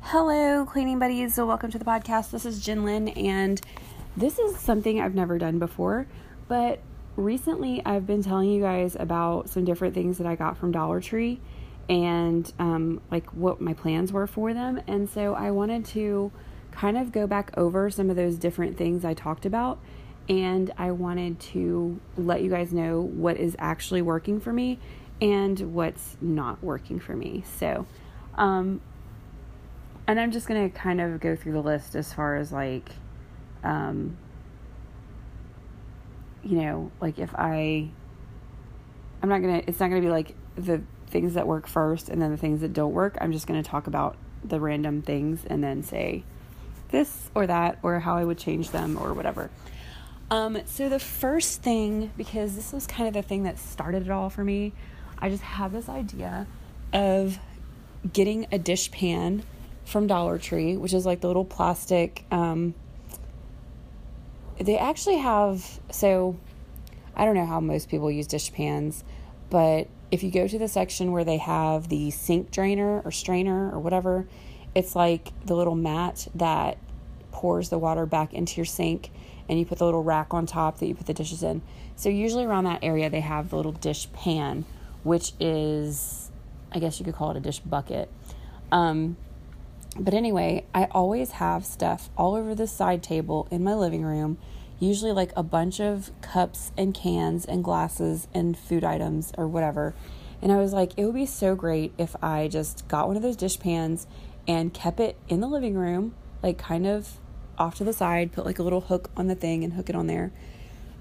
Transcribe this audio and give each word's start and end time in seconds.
Hello, 0.00 0.64
cleaning 0.64 0.98
buddies. 0.98 1.34
So, 1.34 1.44
welcome 1.44 1.70
to 1.70 1.78
the 1.78 1.84
podcast. 1.84 2.30
This 2.30 2.46
is 2.46 2.64
Jen 2.64 2.82
Lynn, 2.82 3.08
and 3.08 3.60
this 4.16 4.38
is 4.38 4.58
something 4.58 4.98
I've 4.98 5.14
never 5.14 5.36
done 5.36 5.58
before. 5.58 6.06
But 6.46 6.80
recently, 7.16 7.82
I've 7.84 8.06
been 8.06 8.22
telling 8.22 8.48
you 8.48 8.62
guys 8.62 8.96
about 8.98 9.50
some 9.50 9.66
different 9.66 9.94
things 9.94 10.16
that 10.16 10.26
I 10.26 10.34
got 10.34 10.56
from 10.56 10.72
Dollar 10.72 11.02
Tree 11.02 11.40
and 11.90 12.50
um, 12.58 13.02
like 13.10 13.26
what 13.34 13.60
my 13.60 13.74
plans 13.74 14.10
were 14.10 14.26
for 14.26 14.54
them. 14.54 14.80
And 14.86 15.10
so, 15.10 15.34
I 15.34 15.50
wanted 15.50 15.84
to 15.86 16.32
kind 16.70 16.96
of 16.96 17.12
go 17.12 17.26
back 17.26 17.50
over 17.58 17.90
some 17.90 18.08
of 18.08 18.16
those 18.16 18.36
different 18.36 18.78
things 18.78 19.04
I 19.04 19.12
talked 19.12 19.44
about. 19.44 19.78
And 20.26 20.70
I 20.78 20.92
wanted 20.92 21.38
to 21.52 22.00
let 22.16 22.42
you 22.42 22.48
guys 22.48 22.72
know 22.72 23.02
what 23.02 23.36
is 23.36 23.56
actually 23.58 24.00
working 24.00 24.40
for 24.40 24.54
me 24.54 24.78
and 25.20 25.74
what's 25.74 26.16
not 26.22 26.62
working 26.62 26.98
for 26.98 27.14
me. 27.14 27.44
So, 27.58 27.84
um, 28.36 28.80
and 30.08 30.18
I'm 30.18 30.32
just 30.32 30.48
gonna 30.48 30.70
kind 30.70 31.02
of 31.02 31.20
go 31.20 31.36
through 31.36 31.52
the 31.52 31.60
list 31.60 31.94
as 31.94 32.12
far 32.12 32.36
as 32.36 32.50
like, 32.50 32.88
um, 33.62 34.16
you 36.42 36.62
know, 36.62 36.90
like 36.98 37.18
if 37.18 37.34
I, 37.34 37.90
I'm 39.22 39.28
not 39.28 39.42
gonna, 39.42 39.62
it's 39.66 39.78
not 39.78 39.88
gonna 39.88 40.00
be 40.00 40.08
like 40.08 40.34
the 40.56 40.80
things 41.08 41.34
that 41.34 41.46
work 41.46 41.66
first 41.66 42.08
and 42.08 42.22
then 42.22 42.30
the 42.30 42.38
things 42.38 42.62
that 42.62 42.72
don't 42.72 42.94
work. 42.94 43.18
I'm 43.20 43.32
just 43.32 43.46
gonna 43.46 43.62
talk 43.62 43.86
about 43.86 44.16
the 44.42 44.58
random 44.58 45.02
things 45.02 45.44
and 45.44 45.62
then 45.62 45.82
say 45.82 46.24
this 46.90 47.28
or 47.34 47.46
that 47.46 47.78
or 47.82 48.00
how 48.00 48.16
I 48.16 48.24
would 48.24 48.38
change 48.38 48.70
them 48.70 48.96
or 48.96 49.12
whatever. 49.12 49.50
Um, 50.30 50.58
so 50.64 50.88
the 50.88 50.98
first 50.98 51.62
thing, 51.62 52.12
because 52.16 52.56
this 52.56 52.72
was 52.72 52.86
kind 52.86 53.08
of 53.08 53.14
the 53.14 53.22
thing 53.22 53.42
that 53.42 53.58
started 53.58 54.04
it 54.04 54.10
all 54.10 54.30
for 54.30 54.42
me, 54.42 54.72
I 55.18 55.28
just 55.28 55.42
had 55.42 55.72
this 55.72 55.88
idea 55.90 56.46
of 56.94 57.38
getting 58.10 58.46
a 58.50 58.58
dish 58.58 58.90
pan 58.90 59.42
from 59.88 60.06
Dollar 60.06 60.38
Tree, 60.38 60.76
which 60.76 60.92
is 60.92 61.06
like 61.06 61.20
the 61.20 61.26
little 61.26 61.44
plastic. 61.44 62.24
Um, 62.30 62.74
they 64.58 64.76
actually 64.76 65.18
have, 65.18 65.80
so 65.90 66.36
I 67.16 67.24
don't 67.24 67.34
know 67.34 67.46
how 67.46 67.60
most 67.60 67.88
people 67.88 68.10
use 68.10 68.26
dish 68.26 68.52
pans, 68.52 69.02
but 69.50 69.88
if 70.10 70.22
you 70.22 70.30
go 70.30 70.46
to 70.46 70.58
the 70.58 70.68
section 70.68 71.12
where 71.12 71.24
they 71.24 71.38
have 71.38 71.88
the 71.88 72.10
sink 72.10 72.50
drainer 72.50 73.00
or 73.00 73.10
strainer 73.10 73.70
or 73.72 73.78
whatever, 73.78 74.28
it's 74.74 74.94
like 74.94 75.32
the 75.44 75.54
little 75.54 75.74
mat 75.74 76.28
that 76.34 76.78
pours 77.32 77.70
the 77.70 77.78
water 77.78 78.04
back 78.04 78.34
into 78.34 78.56
your 78.56 78.66
sink 78.66 79.10
and 79.48 79.58
you 79.58 79.64
put 79.64 79.78
the 79.78 79.84
little 79.84 80.02
rack 80.02 80.34
on 80.34 80.44
top 80.44 80.78
that 80.78 80.86
you 80.86 80.94
put 80.94 81.06
the 81.06 81.14
dishes 81.14 81.42
in. 81.42 81.62
So 81.96 82.10
usually 82.10 82.44
around 82.44 82.64
that 82.64 82.80
area 82.82 83.08
they 83.08 83.20
have 83.20 83.50
the 83.50 83.56
little 83.56 83.72
dish 83.72 84.12
pan, 84.12 84.66
which 85.02 85.32
is 85.40 86.30
I 86.70 86.78
guess 86.78 86.98
you 86.98 87.04
could 87.06 87.14
call 87.14 87.30
it 87.30 87.36
a 87.38 87.40
dish 87.40 87.60
bucket. 87.60 88.10
Um, 88.70 89.16
but 89.96 90.14
anyway, 90.14 90.64
I 90.74 90.84
always 90.90 91.32
have 91.32 91.64
stuff 91.64 92.10
all 92.16 92.34
over 92.34 92.54
the 92.54 92.66
side 92.66 93.02
table 93.02 93.48
in 93.50 93.64
my 93.64 93.74
living 93.74 94.02
room, 94.02 94.38
usually 94.78 95.12
like 95.12 95.32
a 95.36 95.42
bunch 95.42 95.80
of 95.80 96.10
cups 96.20 96.72
and 96.76 96.94
cans 96.94 97.44
and 97.44 97.64
glasses 97.64 98.28
and 98.32 98.56
food 98.56 98.84
items 98.84 99.32
or 99.36 99.48
whatever. 99.48 99.94
And 100.40 100.52
I 100.52 100.56
was 100.56 100.72
like, 100.72 100.92
it 100.96 101.04
would 101.04 101.14
be 101.14 101.26
so 101.26 101.54
great 101.54 101.92
if 101.98 102.14
I 102.22 102.48
just 102.48 102.86
got 102.86 103.08
one 103.08 103.16
of 103.16 103.22
those 103.22 103.36
dish 103.36 103.58
pans 103.58 104.06
and 104.46 104.72
kept 104.72 105.00
it 105.00 105.16
in 105.28 105.40
the 105.40 105.48
living 105.48 105.74
room, 105.74 106.14
like 106.42 106.58
kind 106.58 106.86
of 106.86 107.18
off 107.58 107.74
to 107.76 107.84
the 107.84 107.92
side, 107.92 108.32
put 108.32 108.46
like 108.46 108.58
a 108.58 108.62
little 108.62 108.82
hook 108.82 109.10
on 109.16 109.26
the 109.26 109.34
thing 109.34 109.64
and 109.64 109.72
hook 109.72 109.88
it 109.88 109.96
on 109.96 110.06
there. 110.06 110.32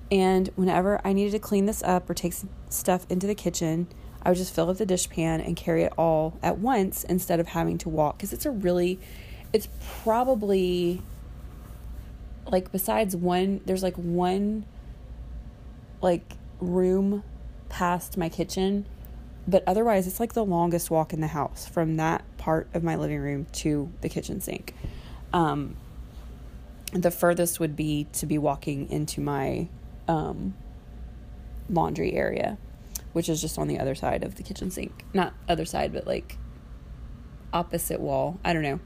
And 0.09 0.49
whenever 0.55 0.99
I 1.05 1.13
needed 1.13 1.31
to 1.31 1.39
clean 1.39 1.65
this 1.65 1.83
up 1.83 2.09
or 2.09 2.13
take 2.13 2.33
stuff 2.69 3.05
into 3.09 3.27
the 3.27 3.35
kitchen, 3.35 3.87
I 4.27 4.31
would 4.31 4.37
just 4.37 4.53
fill 4.53 4.69
up 4.69 4.75
the 4.75 4.85
dishpan 4.85 5.39
and 5.39 5.55
carry 5.55 5.83
it 5.83 5.93
all 5.97 6.37
at 6.43 6.57
once 6.57 7.05
instead 7.05 7.39
of 7.39 7.47
having 7.47 7.77
to 7.77 7.87
walk 7.87 8.17
because 8.17 8.33
it's 8.33 8.45
a 8.45 8.51
really, 8.51 8.99
it's 9.53 9.69
probably 10.03 11.01
like 12.45 12.69
besides 12.73 13.15
one, 13.15 13.61
there's 13.65 13.83
like 13.83 13.95
one 13.95 14.65
like 16.01 16.29
room 16.59 17.23
past 17.69 18.17
my 18.17 18.27
kitchen, 18.27 18.85
but 19.47 19.63
otherwise 19.65 20.07
it's 20.07 20.19
like 20.19 20.33
the 20.33 20.43
longest 20.43 20.91
walk 20.91 21.13
in 21.13 21.21
the 21.21 21.27
house 21.27 21.65
from 21.65 21.95
that 21.95 22.25
part 22.37 22.67
of 22.73 22.83
my 22.83 22.97
living 22.97 23.19
room 23.19 23.47
to 23.53 23.89
the 24.01 24.09
kitchen 24.09 24.41
sink. 24.41 24.75
Um, 25.31 25.77
the 26.91 27.11
furthest 27.11 27.61
would 27.61 27.77
be 27.77 28.07
to 28.11 28.25
be 28.25 28.37
walking 28.37 28.89
into 28.91 29.21
my 29.21 29.69
um, 30.09 30.53
laundry 31.69 32.11
area 32.11 32.57
which 33.17 33.29
is 33.29 33.41
just 33.41 33.57
on 33.57 33.67
the 33.67 33.79
other 33.79 33.95
side 33.95 34.23
of 34.23 34.35
the 34.35 34.43
kitchen 34.43 34.69
sink. 34.69 35.03
Not 35.11 35.33
other 35.49 35.65
side, 35.65 35.91
but 35.91 36.05
like 36.05 36.37
opposite 37.51 37.99
wall. 37.99 38.39
I 38.45 38.53
don't 38.53 38.61
know. 38.61 38.79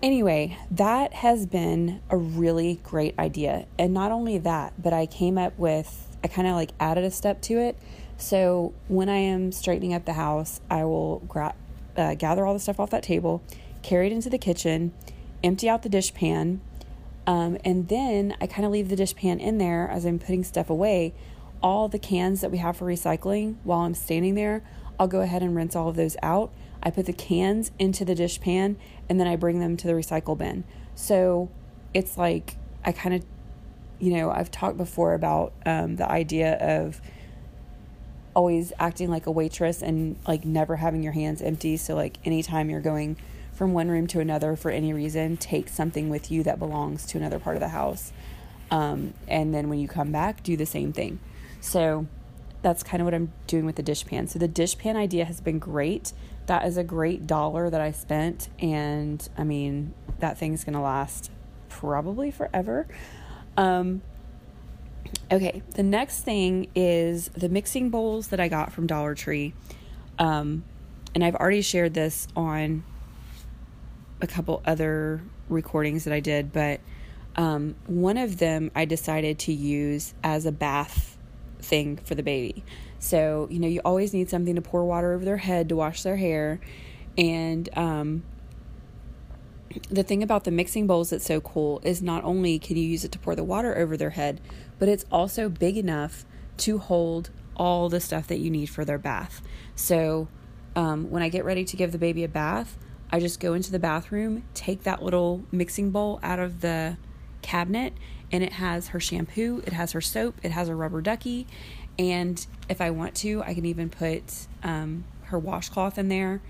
Anyway, 0.00 0.56
that 0.70 1.12
has 1.12 1.44
been 1.44 2.00
a 2.08 2.16
really 2.16 2.78
great 2.84 3.18
idea. 3.18 3.66
And 3.80 3.92
not 3.92 4.12
only 4.12 4.38
that, 4.38 4.80
but 4.80 4.92
I 4.92 5.06
came 5.06 5.38
up 5.38 5.58
with, 5.58 6.16
I 6.22 6.28
kind 6.28 6.46
of 6.46 6.54
like 6.54 6.70
added 6.78 7.02
a 7.02 7.10
step 7.10 7.42
to 7.42 7.58
it. 7.58 7.76
So 8.16 8.74
when 8.86 9.08
I 9.08 9.16
am 9.16 9.50
straightening 9.50 9.92
up 9.92 10.04
the 10.04 10.12
house, 10.12 10.60
I 10.70 10.84
will 10.84 11.18
gra- 11.26 11.56
uh, 11.96 12.14
gather 12.14 12.46
all 12.46 12.54
the 12.54 12.60
stuff 12.60 12.78
off 12.78 12.90
that 12.90 13.02
table, 13.02 13.42
carry 13.82 14.06
it 14.06 14.12
into 14.12 14.30
the 14.30 14.38
kitchen, 14.38 14.92
empty 15.42 15.68
out 15.68 15.82
the 15.82 15.88
dish 15.88 16.14
pan, 16.14 16.60
um, 17.26 17.58
and 17.64 17.88
then 17.88 18.36
I 18.40 18.46
kind 18.46 18.64
of 18.64 18.70
leave 18.70 18.88
the 18.88 18.94
dish 18.94 19.16
pan 19.16 19.40
in 19.40 19.58
there 19.58 19.88
as 19.88 20.04
I'm 20.04 20.20
putting 20.20 20.44
stuff 20.44 20.70
away 20.70 21.12
all 21.62 21.88
the 21.88 21.98
cans 21.98 22.40
that 22.40 22.50
we 22.50 22.58
have 22.58 22.76
for 22.76 22.86
recycling 22.86 23.56
while 23.64 23.80
I'm 23.80 23.94
standing 23.94 24.34
there. 24.34 24.62
I'll 24.98 25.08
go 25.08 25.20
ahead 25.20 25.42
and 25.42 25.54
rinse 25.54 25.74
all 25.74 25.88
of 25.88 25.96
those 25.96 26.16
out. 26.22 26.52
I 26.82 26.90
put 26.90 27.06
the 27.06 27.12
cans 27.12 27.70
into 27.78 28.04
the 28.04 28.14
dish 28.14 28.40
pan 28.40 28.76
and 29.08 29.18
then 29.20 29.26
I 29.26 29.36
bring 29.36 29.60
them 29.60 29.76
to 29.78 29.86
the 29.86 29.92
recycle 29.92 30.36
bin. 30.36 30.64
So 30.94 31.50
it's 31.94 32.18
like 32.18 32.56
I 32.84 32.92
kind 32.92 33.14
of, 33.14 33.24
you 33.98 34.12
know, 34.14 34.30
I've 34.30 34.50
talked 34.50 34.76
before 34.76 35.14
about 35.14 35.52
um, 35.64 35.96
the 35.96 36.10
idea 36.10 36.54
of 36.54 37.00
always 38.34 38.72
acting 38.78 39.10
like 39.10 39.26
a 39.26 39.30
waitress 39.30 39.82
and 39.82 40.16
like 40.26 40.44
never 40.44 40.76
having 40.76 41.02
your 41.02 41.12
hands 41.12 41.42
empty. 41.42 41.76
So, 41.76 41.94
like, 41.94 42.18
anytime 42.24 42.70
you're 42.70 42.80
going 42.80 43.16
from 43.52 43.72
one 43.74 43.88
room 43.88 44.06
to 44.08 44.20
another 44.20 44.56
for 44.56 44.70
any 44.70 44.92
reason, 44.92 45.36
take 45.36 45.68
something 45.68 46.08
with 46.08 46.30
you 46.30 46.42
that 46.42 46.58
belongs 46.58 47.06
to 47.06 47.18
another 47.18 47.38
part 47.38 47.56
of 47.56 47.60
the 47.60 47.68
house. 47.68 48.12
Um, 48.70 49.14
and 49.28 49.54
then 49.54 49.68
when 49.68 49.78
you 49.78 49.86
come 49.86 50.10
back, 50.10 50.42
do 50.42 50.56
the 50.56 50.66
same 50.66 50.92
thing. 50.92 51.20
So 51.62 52.06
that's 52.60 52.82
kind 52.82 53.00
of 53.00 53.04
what 53.04 53.14
I'm 53.14 53.32
doing 53.46 53.64
with 53.64 53.76
the 53.76 53.82
dish 53.82 54.04
pan. 54.04 54.26
So 54.26 54.38
the 54.38 54.48
dish 54.48 54.76
pan 54.76 54.96
idea 54.96 55.24
has 55.24 55.40
been 55.40 55.58
great. 55.58 56.12
That 56.46 56.66
is 56.66 56.76
a 56.76 56.84
great 56.84 57.26
dollar 57.26 57.70
that 57.70 57.80
I 57.80 57.92
spent. 57.92 58.48
And 58.58 59.26
I 59.38 59.44
mean, 59.44 59.94
that 60.18 60.38
thing's 60.38 60.64
going 60.64 60.74
to 60.74 60.80
last 60.80 61.30
probably 61.68 62.32
forever. 62.32 62.88
Um, 63.56 64.02
okay, 65.30 65.62
the 65.74 65.84
next 65.84 66.22
thing 66.22 66.68
is 66.74 67.28
the 67.28 67.48
mixing 67.48 67.90
bowls 67.90 68.28
that 68.28 68.40
I 68.40 68.48
got 68.48 68.72
from 68.72 68.88
Dollar 68.88 69.14
Tree. 69.14 69.54
Um, 70.18 70.64
and 71.14 71.24
I've 71.24 71.36
already 71.36 71.62
shared 71.62 71.94
this 71.94 72.26
on 72.34 72.82
a 74.20 74.26
couple 74.26 74.62
other 74.66 75.22
recordings 75.48 76.04
that 76.04 76.12
I 76.12 76.20
did, 76.20 76.52
but 76.52 76.80
um, 77.36 77.76
one 77.86 78.16
of 78.16 78.38
them 78.38 78.72
I 78.74 78.84
decided 78.84 79.38
to 79.40 79.52
use 79.52 80.12
as 80.24 80.44
a 80.44 80.52
bath 80.52 81.11
thing 81.62 81.98
for 81.98 82.14
the 82.14 82.22
baby. 82.22 82.64
So, 82.98 83.48
you 83.50 83.58
know, 83.58 83.68
you 83.68 83.80
always 83.84 84.12
need 84.12 84.30
something 84.30 84.54
to 84.54 84.62
pour 84.62 84.84
water 84.84 85.12
over 85.12 85.24
their 85.24 85.38
head 85.38 85.68
to 85.70 85.76
wash 85.76 86.02
their 86.02 86.16
hair. 86.16 86.60
And 87.16 87.68
um, 87.76 88.22
the 89.90 90.02
thing 90.02 90.22
about 90.22 90.44
the 90.44 90.50
mixing 90.50 90.86
bowls 90.86 91.10
that's 91.10 91.24
so 91.24 91.40
cool 91.40 91.80
is 91.84 92.02
not 92.02 92.24
only 92.24 92.58
can 92.58 92.76
you 92.76 92.84
use 92.84 93.04
it 93.04 93.12
to 93.12 93.18
pour 93.18 93.34
the 93.34 93.44
water 93.44 93.76
over 93.76 93.96
their 93.96 94.10
head, 94.10 94.40
but 94.78 94.88
it's 94.88 95.04
also 95.10 95.48
big 95.48 95.76
enough 95.76 96.24
to 96.58 96.78
hold 96.78 97.30
all 97.56 97.88
the 97.88 98.00
stuff 98.00 98.26
that 98.28 98.38
you 98.38 98.50
need 98.50 98.66
for 98.66 98.84
their 98.84 98.98
bath. 98.98 99.42
So, 99.74 100.28
um, 100.74 101.10
when 101.10 101.22
I 101.22 101.28
get 101.28 101.44
ready 101.44 101.64
to 101.64 101.76
give 101.76 101.92
the 101.92 101.98
baby 101.98 102.24
a 102.24 102.28
bath, 102.28 102.78
I 103.10 103.20
just 103.20 103.40
go 103.40 103.52
into 103.52 103.70
the 103.70 103.78
bathroom, 103.78 104.44
take 104.54 104.84
that 104.84 105.02
little 105.02 105.44
mixing 105.52 105.90
bowl 105.90 106.18
out 106.22 106.38
of 106.38 106.62
the 106.62 106.96
cabinet, 107.42 107.92
and 108.30 108.42
it 108.42 108.54
has 108.54 108.88
her 108.88 109.00
shampoo, 109.00 109.62
it 109.66 109.72
has 109.72 109.92
her 109.92 110.00
soap, 110.00 110.36
it 110.42 110.50
has 110.52 110.68
a 110.68 110.74
rubber 110.74 111.00
ducky, 111.00 111.46
and 111.98 112.44
if 112.68 112.80
I 112.80 112.90
want 112.90 113.14
to, 113.16 113.42
I 113.42 113.54
can 113.54 113.66
even 113.66 113.90
put 113.90 114.22
um, 114.62 115.04
her 115.24 115.38
washcloth 115.38 115.98
in 115.98 116.08
there. 116.08 116.40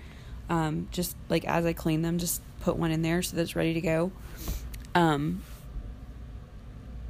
Um, 0.49 0.87
just 0.91 1.15
like 1.29 1.45
as 1.45 1.65
I 1.65 1.73
clean 1.73 2.01
them, 2.01 2.17
just 2.17 2.41
put 2.61 2.75
one 2.75 2.91
in 2.91 3.01
there 3.01 3.21
so 3.21 3.35
that 3.35 3.41
it's 3.41 3.55
ready 3.55 3.73
to 3.73 3.81
go. 3.81 4.11
Um, 4.93 5.41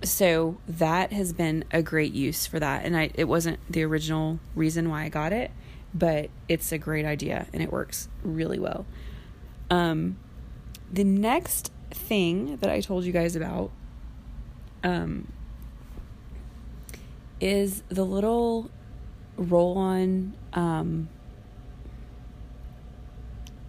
so 0.04 0.58
that 0.68 1.12
has 1.12 1.34
been 1.34 1.66
a 1.72 1.82
great 1.82 2.14
use 2.14 2.46
for 2.46 2.60
that, 2.60 2.86
and 2.86 2.96
I 2.96 3.12
it 3.14 3.26
wasn't 3.26 3.60
the 3.70 3.84
original 3.84 4.40
reason 4.56 4.90
why 4.90 5.04
I 5.04 5.10
got 5.10 5.34
it, 5.34 5.52
but 5.94 6.30
it's 6.48 6.72
a 6.72 6.78
great 6.78 7.06
idea 7.06 7.48
and 7.54 7.62
it 7.62 7.72
works 7.72 8.08
really 8.24 8.60
well. 8.60 8.86
Um, 9.70 10.18
the 10.92 11.04
next 11.04 11.72
thing 11.94 12.58
that 12.58 12.70
I 12.70 12.82
told 12.82 13.06
you 13.06 13.12
guys 13.12 13.36
about 13.36 13.72
um, 14.84 15.32
is 17.40 17.84
the 17.90 18.04
little 18.04 18.70
roll 19.38 19.78
on 19.78 20.34
um, 20.54 21.10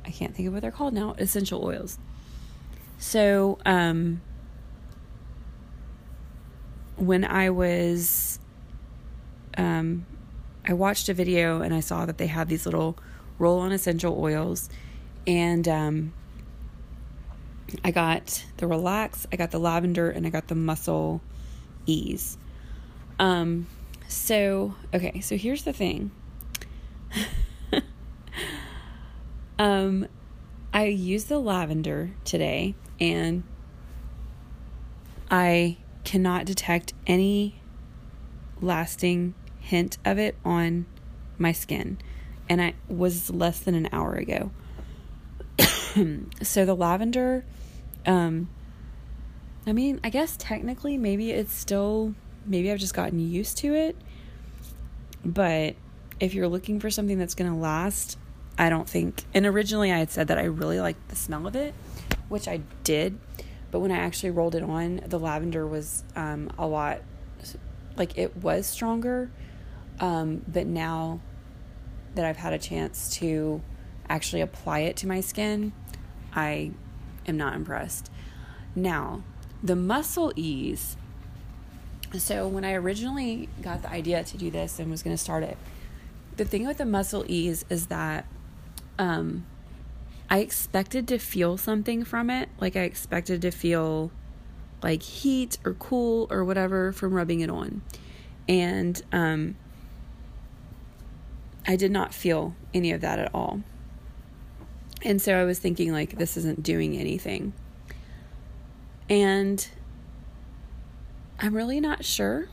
I 0.04 0.10
can't 0.10 0.34
think 0.34 0.48
of 0.48 0.54
what 0.54 0.62
they're 0.62 0.70
called 0.70 0.94
now, 0.94 1.14
essential 1.18 1.64
oils. 1.64 1.98
So, 2.98 3.58
um, 3.64 4.20
when 6.96 7.24
I 7.24 7.50
was, 7.50 8.38
um, 9.56 10.06
I 10.66 10.74
watched 10.74 11.08
a 11.08 11.14
video 11.14 11.60
and 11.60 11.74
I 11.74 11.80
saw 11.80 12.06
that 12.06 12.18
they 12.18 12.28
had 12.28 12.48
these 12.48 12.66
little 12.66 12.96
roll 13.38 13.58
on 13.58 13.72
essential 13.72 14.16
oils. 14.18 14.68
And 15.26 15.66
um, 15.66 16.12
I 17.82 17.90
got 17.90 18.44
the 18.58 18.66
Relax, 18.66 19.26
I 19.32 19.36
got 19.36 19.50
the 19.50 19.58
Lavender, 19.58 20.10
and 20.10 20.26
I 20.26 20.30
got 20.30 20.48
the 20.48 20.54
Muscle 20.54 21.20
Ease. 21.86 22.38
Um, 23.18 23.66
so, 24.08 24.74
okay, 24.92 25.20
so 25.20 25.36
here's 25.36 25.64
the 25.64 25.72
thing. 25.72 26.10
um, 29.58 30.06
I 30.72 30.86
used 30.86 31.28
the 31.28 31.38
lavender 31.38 32.10
today 32.24 32.74
and 33.00 33.44
I 35.30 35.76
cannot 36.04 36.46
detect 36.46 36.92
any 37.06 37.60
lasting 38.60 39.34
hint 39.60 39.98
of 40.04 40.18
it 40.18 40.36
on 40.44 40.86
my 41.38 41.52
skin. 41.52 41.98
And 42.48 42.60
I 42.60 42.74
was 42.88 43.30
less 43.30 43.60
than 43.60 43.74
an 43.74 43.88
hour 43.92 44.14
ago. 44.14 44.50
so 46.42 46.64
the 46.64 46.74
lavender 46.74 47.44
um 48.06 48.48
I 49.66 49.72
mean, 49.72 50.00
I 50.04 50.10
guess 50.10 50.36
technically 50.38 50.98
maybe 50.98 51.30
it's 51.30 51.54
still 51.54 52.14
maybe 52.46 52.70
I've 52.70 52.78
just 52.78 52.94
gotten 52.94 53.18
used 53.18 53.58
to 53.58 53.74
it. 53.74 53.96
But 55.24 55.76
if 56.20 56.34
you're 56.34 56.48
looking 56.48 56.80
for 56.80 56.90
something 56.90 57.18
that's 57.18 57.34
going 57.34 57.50
to 57.50 57.56
last, 57.56 58.18
I 58.58 58.68
don't 58.68 58.88
think. 58.88 59.22
And 59.32 59.46
originally 59.46 59.90
I 59.90 59.98
had 59.98 60.10
said 60.10 60.28
that 60.28 60.38
I 60.38 60.44
really 60.44 60.80
liked 60.80 61.08
the 61.08 61.16
smell 61.16 61.46
of 61.46 61.56
it, 61.56 61.74
which 62.28 62.46
I 62.46 62.60
did. 62.82 63.18
But 63.70 63.80
when 63.80 63.90
I 63.90 63.96
actually 63.96 64.30
rolled 64.30 64.54
it 64.54 64.62
on, 64.62 65.00
the 65.06 65.18
lavender 65.18 65.66
was 65.66 66.04
um, 66.14 66.50
a 66.58 66.66
lot, 66.66 67.00
like 67.96 68.18
it 68.18 68.36
was 68.36 68.66
stronger. 68.66 69.30
Um, 69.98 70.44
but 70.46 70.66
now 70.66 71.20
that 72.14 72.24
I've 72.24 72.36
had 72.36 72.52
a 72.52 72.58
chance 72.58 73.16
to 73.16 73.62
actually 74.08 74.42
apply 74.42 74.80
it 74.80 74.96
to 74.98 75.08
my 75.08 75.20
skin, 75.20 75.72
I 76.34 76.72
am 77.26 77.36
not 77.36 77.54
impressed. 77.54 78.10
Now, 78.74 79.22
the 79.62 79.76
muscle 79.76 80.32
ease. 80.36 80.96
So, 82.16 82.46
when 82.46 82.64
I 82.64 82.74
originally 82.74 83.48
got 83.60 83.82
the 83.82 83.90
idea 83.90 84.22
to 84.22 84.36
do 84.36 84.50
this 84.50 84.78
and 84.78 84.90
was 84.90 85.02
going 85.02 85.16
to 85.16 85.22
start 85.22 85.42
it, 85.42 85.56
the 86.36 86.44
thing 86.44 86.66
with 86.66 86.78
the 86.78 86.84
muscle 86.84 87.24
ease 87.26 87.64
is 87.68 87.86
that 87.86 88.26
um, 88.98 89.46
I 90.30 90.38
expected 90.38 91.08
to 91.08 91.18
feel 91.18 91.56
something 91.56 92.04
from 92.04 92.30
it. 92.30 92.48
Like, 92.60 92.76
I 92.76 92.82
expected 92.82 93.42
to 93.42 93.50
feel 93.50 94.12
like 94.82 95.02
heat 95.02 95.58
or 95.64 95.74
cool 95.74 96.28
or 96.30 96.44
whatever 96.44 96.92
from 96.92 97.14
rubbing 97.14 97.40
it 97.40 97.50
on. 97.50 97.82
And 98.48 99.00
um, 99.12 99.56
I 101.66 101.76
did 101.76 101.90
not 101.90 102.12
feel 102.12 102.54
any 102.74 102.92
of 102.92 103.00
that 103.00 103.18
at 103.18 103.34
all. 103.34 103.62
And 105.04 105.20
so 105.20 105.38
I 105.38 105.44
was 105.44 105.58
thinking, 105.58 105.92
like, 105.92 106.16
this 106.16 106.36
isn't 106.38 106.62
doing 106.62 106.96
anything. 106.96 107.52
And 109.08 109.68
I'm 111.38 111.54
really 111.54 111.78
not 111.78 112.06
sure, 112.06 112.48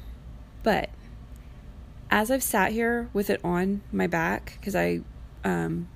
but 0.64 0.90
as 2.10 2.30
I've 2.30 2.44
sat 2.44 2.74
here 2.74 3.10
with 3.14 3.30
it 3.30 3.40
on 3.42 3.82
my 3.94 4.06
back, 4.06 4.58
because 4.60 4.76
I, 4.76 5.00
um, 5.46 5.88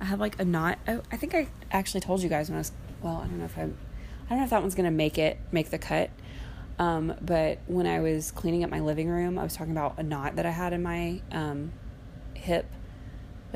I 0.00 0.04
have 0.04 0.20
like 0.20 0.40
a 0.40 0.44
knot. 0.44 0.78
I, 0.86 1.00
I 1.10 1.16
think 1.16 1.34
I 1.34 1.48
actually 1.72 2.02
told 2.02 2.22
you 2.22 2.28
guys 2.28 2.48
when 2.48 2.56
I 2.56 2.60
was, 2.60 2.72
well, 3.02 3.16
I 3.16 3.26
don't 3.26 3.40
know 3.40 3.46
if 3.46 3.58
I, 3.58 3.62
I 3.62 3.64
don't 4.30 4.38
know 4.38 4.44
if 4.44 4.50
that 4.50 4.62
one's 4.62 4.76
gonna 4.76 4.92
make 4.92 5.18
it, 5.18 5.38
make 5.50 5.70
the 5.70 5.78
cut. 5.78 6.10
Um, 6.78 7.14
but 7.20 7.58
when 7.66 7.86
I 7.86 8.00
was 8.00 8.30
cleaning 8.30 8.62
up 8.62 8.70
my 8.70 8.80
living 8.80 9.08
room, 9.08 9.38
I 9.38 9.42
was 9.42 9.54
talking 9.54 9.72
about 9.72 9.98
a 9.98 10.04
knot 10.04 10.36
that 10.36 10.46
I 10.46 10.50
had 10.50 10.72
in 10.72 10.82
my 10.84 11.20
um, 11.32 11.72
hip 12.34 12.66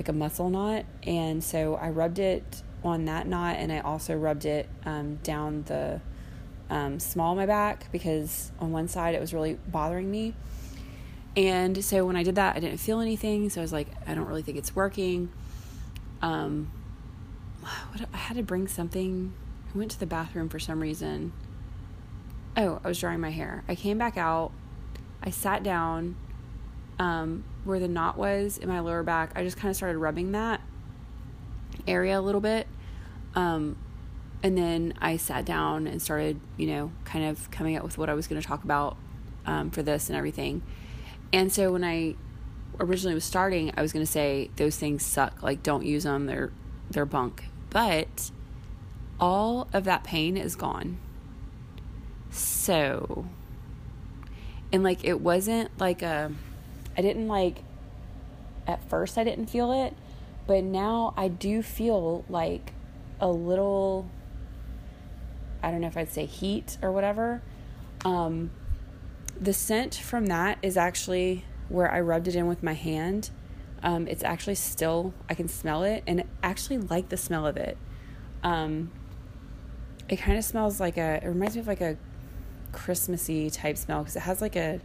like 0.00 0.08
a 0.08 0.14
muscle 0.14 0.48
knot. 0.48 0.86
And 1.02 1.44
so 1.44 1.74
I 1.74 1.90
rubbed 1.90 2.18
it 2.18 2.62
on 2.82 3.04
that 3.04 3.26
knot 3.26 3.56
and 3.58 3.70
I 3.70 3.80
also 3.80 4.16
rubbed 4.16 4.46
it 4.46 4.66
um, 4.86 5.16
down 5.16 5.64
the 5.64 6.00
um, 6.70 6.98
small 6.98 7.32
of 7.32 7.36
my 7.36 7.44
back 7.44 7.92
because 7.92 8.50
on 8.58 8.72
one 8.72 8.88
side 8.88 9.14
it 9.14 9.20
was 9.20 9.34
really 9.34 9.58
bothering 9.68 10.10
me. 10.10 10.34
And 11.36 11.84
so 11.84 12.06
when 12.06 12.16
I 12.16 12.22
did 12.22 12.36
that, 12.36 12.56
I 12.56 12.60
didn't 12.60 12.78
feel 12.78 13.00
anything. 13.00 13.50
So 13.50 13.60
I 13.60 13.62
was 13.62 13.74
like, 13.74 13.88
I 14.06 14.14
don't 14.14 14.26
really 14.26 14.40
think 14.40 14.56
it's 14.56 14.74
working. 14.74 15.30
Um, 16.22 16.72
what, 17.60 18.08
I 18.14 18.16
had 18.16 18.38
to 18.38 18.42
bring 18.42 18.68
something. 18.68 19.34
I 19.74 19.76
went 19.76 19.90
to 19.90 20.00
the 20.00 20.06
bathroom 20.06 20.48
for 20.48 20.58
some 20.58 20.80
reason. 20.80 21.34
Oh, 22.56 22.80
I 22.82 22.88
was 22.88 22.98
drying 22.98 23.20
my 23.20 23.32
hair. 23.32 23.64
I 23.68 23.74
came 23.74 23.98
back 23.98 24.16
out. 24.16 24.50
I 25.22 25.28
sat 25.28 25.62
down 25.62 26.16
um, 26.98 27.44
where 27.64 27.78
the 27.78 27.88
knot 27.88 28.16
was 28.16 28.58
in 28.58 28.68
my 28.68 28.80
lower 28.80 29.02
back, 29.02 29.32
I 29.36 29.42
just 29.44 29.56
kind 29.56 29.70
of 29.70 29.76
started 29.76 29.98
rubbing 29.98 30.32
that 30.32 30.60
area 31.86 32.18
a 32.18 32.22
little 32.22 32.40
bit. 32.40 32.66
Um, 33.34 33.76
and 34.42 34.56
then 34.56 34.94
I 35.00 35.16
sat 35.16 35.44
down 35.44 35.86
and 35.86 36.00
started, 36.00 36.40
you 36.56 36.66
know, 36.66 36.92
kind 37.04 37.26
of 37.26 37.50
coming 37.50 37.76
up 37.76 37.82
with 37.82 37.98
what 37.98 38.08
I 38.08 38.14
was 38.14 38.26
going 38.26 38.40
to 38.40 38.46
talk 38.46 38.64
about 38.64 38.96
um, 39.46 39.70
for 39.70 39.82
this 39.82 40.08
and 40.08 40.16
everything. 40.16 40.62
And 41.32 41.52
so 41.52 41.72
when 41.72 41.84
I 41.84 42.16
originally 42.78 43.14
was 43.14 43.24
starting, 43.24 43.72
I 43.76 43.82
was 43.82 43.92
going 43.92 44.04
to 44.04 44.10
say 44.10 44.50
those 44.56 44.76
things 44.76 45.04
suck. 45.04 45.42
Like, 45.42 45.62
don't 45.62 45.84
use 45.84 46.04
them. 46.04 46.26
They're 46.26 46.50
they're 46.90 47.06
bunk. 47.06 47.44
But 47.68 48.30
all 49.20 49.68
of 49.72 49.84
that 49.84 50.02
pain 50.02 50.36
is 50.36 50.56
gone. 50.56 50.98
So, 52.30 53.26
and 54.72 54.82
like 54.82 55.04
it 55.04 55.20
wasn't 55.20 55.70
like 55.78 56.02
a 56.02 56.32
I 56.96 57.02
didn't 57.02 57.28
like, 57.28 57.62
at 58.66 58.82
first, 58.88 59.18
I 59.18 59.24
didn't 59.24 59.46
feel 59.46 59.72
it, 59.72 59.94
but 60.46 60.64
now 60.64 61.14
I 61.16 61.28
do 61.28 61.62
feel 61.62 62.24
like 62.28 62.72
a 63.20 63.28
little, 63.28 64.08
I 65.62 65.70
don't 65.70 65.80
know 65.80 65.86
if 65.86 65.96
I'd 65.96 66.12
say 66.12 66.26
heat 66.26 66.78
or 66.82 66.90
whatever. 66.92 67.42
Um, 68.04 68.50
the 69.40 69.52
scent 69.52 69.94
from 69.94 70.26
that 70.26 70.58
is 70.62 70.76
actually 70.76 71.44
where 71.68 71.90
I 71.90 72.00
rubbed 72.00 72.28
it 72.28 72.34
in 72.34 72.46
with 72.46 72.62
my 72.62 72.72
hand. 72.74 73.30
Um, 73.82 74.06
it's 74.08 74.24
actually 74.24 74.56
still, 74.56 75.14
I 75.28 75.34
can 75.34 75.48
smell 75.48 75.84
it 75.84 76.02
and 76.06 76.24
actually 76.42 76.78
like 76.78 77.08
the 77.08 77.16
smell 77.16 77.46
of 77.46 77.56
it. 77.56 77.78
Um, 78.42 78.90
it 80.08 80.16
kind 80.16 80.36
of 80.36 80.44
smells 80.44 80.80
like 80.80 80.96
a, 80.96 81.20
it 81.22 81.26
reminds 81.26 81.54
me 81.54 81.60
of 81.60 81.66
like 81.66 81.80
a 81.80 81.96
Christmassy 82.72 83.48
type 83.50 83.78
smell 83.78 84.00
because 84.00 84.16
it 84.16 84.20
has 84.20 84.40
like 84.40 84.56
a, 84.56 84.80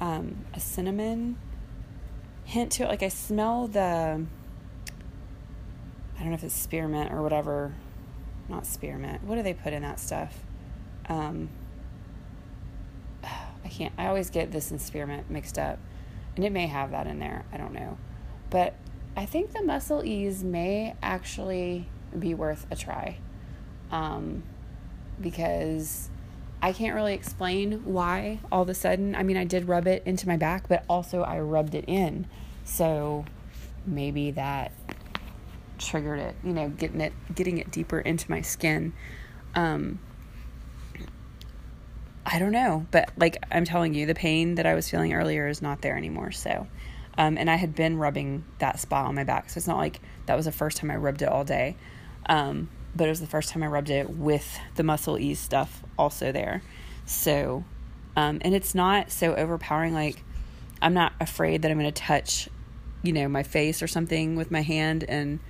um, 0.00 0.44
a 0.54 0.60
cinnamon 0.60 1.38
hint 2.44 2.72
to 2.72 2.84
it. 2.84 2.88
Like 2.88 3.02
I 3.02 3.08
smell 3.08 3.68
the, 3.68 4.24
I 6.16 6.18
don't 6.18 6.28
know 6.28 6.34
if 6.34 6.44
it's 6.44 6.54
spearmint 6.54 7.12
or 7.12 7.22
whatever. 7.22 7.74
Not 8.48 8.66
spearmint. 8.66 9.22
What 9.22 9.36
do 9.36 9.42
they 9.42 9.54
put 9.54 9.72
in 9.72 9.82
that 9.82 10.00
stuff? 10.00 10.40
Um, 11.08 11.50
I 13.24 13.68
can't. 13.68 13.92
I 13.96 14.06
always 14.06 14.30
get 14.30 14.50
this 14.50 14.70
and 14.70 14.80
spearmint 14.80 15.30
mixed 15.30 15.58
up, 15.58 15.78
and 16.34 16.44
it 16.44 16.50
may 16.50 16.66
have 16.66 16.90
that 16.90 17.06
in 17.06 17.20
there. 17.20 17.44
I 17.52 17.58
don't 17.58 17.72
know, 17.72 17.98
but 18.48 18.74
I 19.16 19.26
think 19.26 19.52
the 19.52 19.62
muscle 19.62 20.04
ease 20.04 20.42
may 20.42 20.96
actually 21.02 21.88
be 22.18 22.34
worth 22.34 22.66
a 22.70 22.76
try, 22.76 23.18
um, 23.92 24.42
because 25.20 26.10
I 26.62 26.72
can't 26.72 26.94
really 26.94 27.14
explain 27.14 27.84
why 27.84 28.40
all 28.52 28.62
of 28.62 28.68
a 28.68 28.74
sudden. 28.74 29.14
I 29.14 29.22
mean, 29.22 29.36
I 29.36 29.44
did 29.44 29.68
rub 29.68 29.86
it 29.86 30.02
into 30.04 30.28
my 30.28 30.36
back, 30.36 30.68
but 30.68 30.84
also 30.88 31.22
I 31.22 31.40
rubbed 31.40 31.74
it 31.74 31.84
in. 31.86 32.26
So 32.64 33.24
maybe 33.86 34.30
that 34.32 34.72
triggered 35.78 36.20
it, 36.20 36.36
you 36.44 36.52
know, 36.52 36.68
getting 36.68 37.00
it 37.00 37.12
getting 37.34 37.58
it 37.58 37.70
deeper 37.70 37.98
into 37.98 38.30
my 38.30 38.42
skin. 38.42 38.92
Um 39.54 39.98
I 42.26 42.38
don't 42.38 42.52
know, 42.52 42.86
but 42.90 43.10
like 43.16 43.42
I'm 43.50 43.64
telling 43.64 43.94
you, 43.94 44.06
the 44.06 44.14
pain 44.14 44.56
that 44.56 44.66
I 44.66 44.74
was 44.74 44.88
feeling 44.90 45.14
earlier 45.14 45.48
is 45.48 45.62
not 45.62 45.80
there 45.80 45.96
anymore. 45.96 46.32
So, 46.32 46.68
um, 47.16 47.38
and 47.38 47.50
I 47.50 47.56
had 47.56 47.74
been 47.74 47.96
rubbing 47.96 48.44
that 48.58 48.78
spot 48.78 49.06
on 49.06 49.14
my 49.14 49.24
back, 49.24 49.50
so 49.50 49.58
it's 49.58 49.66
not 49.66 49.78
like 49.78 50.00
that 50.26 50.36
was 50.36 50.44
the 50.44 50.52
first 50.52 50.76
time 50.76 50.90
I 50.90 50.96
rubbed 50.96 51.22
it 51.22 51.28
all 51.28 51.44
day. 51.44 51.76
Um, 52.26 52.68
but 52.94 53.06
it 53.06 53.10
was 53.10 53.20
the 53.20 53.26
first 53.26 53.50
time 53.50 53.62
I 53.62 53.66
rubbed 53.66 53.90
it 53.90 54.10
with 54.10 54.58
the 54.74 54.82
muscle 54.82 55.18
ease 55.18 55.38
stuff 55.38 55.82
also 55.98 56.32
there. 56.32 56.62
So, 57.06 57.64
um, 58.16 58.38
and 58.42 58.54
it's 58.54 58.74
not 58.74 59.10
so 59.10 59.34
overpowering. 59.34 59.94
Like, 59.94 60.22
I'm 60.82 60.94
not 60.94 61.12
afraid 61.20 61.62
that 61.62 61.70
I'm 61.70 61.78
going 61.78 61.92
to 61.92 62.02
touch, 62.02 62.48
you 63.02 63.12
know, 63.12 63.28
my 63.28 63.42
face 63.42 63.82
or 63.82 63.86
something 63.86 64.36
with 64.36 64.50
my 64.50 64.62
hand 64.62 65.04
and 65.08 65.40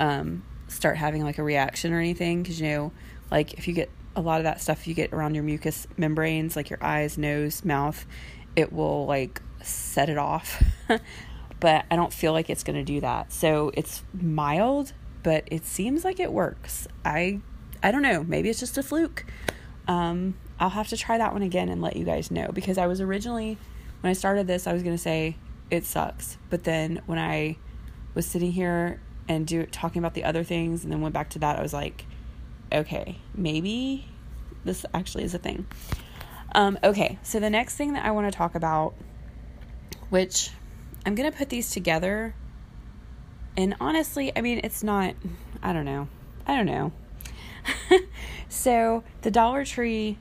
um, 0.00 0.42
start 0.68 0.96
having 0.96 1.22
like 1.22 1.38
a 1.38 1.42
reaction 1.42 1.92
or 1.92 2.00
anything. 2.00 2.42
Because, 2.42 2.60
you 2.60 2.68
know, 2.68 2.92
like 3.30 3.54
if 3.54 3.68
you 3.68 3.74
get 3.74 3.90
a 4.16 4.20
lot 4.20 4.38
of 4.38 4.44
that 4.44 4.60
stuff 4.60 4.88
you 4.88 4.94
get 4.94 5.12
around 5.12 5.34
your 5.34 5.44
mucous 5.44 5.86
membranes, 5.96 6.56
like 6.56 6.70
your 6.70 6.82
eyes, 6.82 7.16
nose, 7.16 7.64
mouth, 7.64 8.06
it 8.56 8.72
will 8.72 9.06
like 9.06 9.40
set 9.62 10.08
it 10.08 10.18
off. 10.18 10.62
but 11.60 11.84
I 11.90 11.96
don't 11.96 12.12
feel 12.12 12.32
like 12.32 12.50
it's 12.50 12.64
going 12.64 12.76
to 12.76 12.84
do 12.84 13.00
that. 13.00 13.32
So 13.32 13.70
it's 13.74 14.02
mild 14.12 14.92
but 15.22 15.44
it 15.46 15.64
seems 15.64 16.04
like 16.04 16.20
it 16.20 16.32
works. 16.32 16.88
I 17.04 17.40
I 17.82 17.90
don't 17.90 18.02
know, 18.02 18.24
maybe 18.24 18.48
it's 18.48 18.60
just 18.60 18.78
a 18.78 18.82
fluke. 18.82 19.24
Um, 19.86 20.34
I'll 20.60 20.70
have 20.70 20.88
to 20.88 20.96
try 20.96 21.18
that 21.18 21.32
one 21.32 21.42
again 21.42 21.68
and 21.68 21.80
let 21.80 21.96
you 21.96 22.04
guys 22.04 22.30
know 22.30 22.50
because 22.52 22.78
I 22.78 22.86
was 22.86 23.00
originally 23.00 23.56
when 24.00 24.10
I 24.10 24.14
started 24.14 24.46
this, 24.46 24.66
I 24.66 24.72
was 24.72 24.82
going 24.82 24.94
to 24.94 25.02
say 25.02 25.36
it 25.70 25.84
sucks. 25.84 26.38
But 26.50 26.64
then 26.64 27.02
when 27.06 27.18
I 27.18 27.56
was 28.14 28.26
sitting 28.26 28.52
here 28.52 29.00
and 29.28 29.46
do 29.46 29.66
talking 29.66 30.00
about 30.00 30.14
the 30.14 30.24
other 30.24 30.44
things 30.44 30.84
and 30.84 30.92
then 30.92 31.00
went 31.00 31.14
back 31.14 31.30
to 31.30 31.38
that, 31.40 31.58
I 31.58 31.62
was 31.62 31.72
like, 31.72 32.04
okay, 32.72 33.18
maybe 33.34 34.08
this 34.64 34.84
actually 34.94 35.24
is 35.24 35.34
a 35.34 35.38
thing. 35.38 35.66
Um, 36.54 36.78
okay, 36.82 37.18
so 37.22 37.40
the 37.40 37.50
next 37.50 37.76
thing 37.76 37.92
that 37.92 38.04
I 38.04 38.10
want 38.10 38.30
to 38.30 38.36
talk 38.36 38.54
about, 38.54 38.94
which 40.10 40.50
I'm 41.04 41.14
going 41.14 41.30
to 41.30 41.36
put 41.36 41.48
these 41.48 41.70
together. 41.70 42.34
And 43.58 43.74
honestly, 43.80 44.30
I 44.36 44.40
mean, 44.40 44.60
it's 44.62 44.84
not, 44.84 45.16
I 45.64 45.72
don't 45.72 45.84
know. 45.84 46.06
I 46.46 46.54
don't 46.54 46.66
know. 46.66 46.92
so 48.48 49.02
the 49.22 49.32
Dollar 49.32 49.64
Tree 49.64 50.16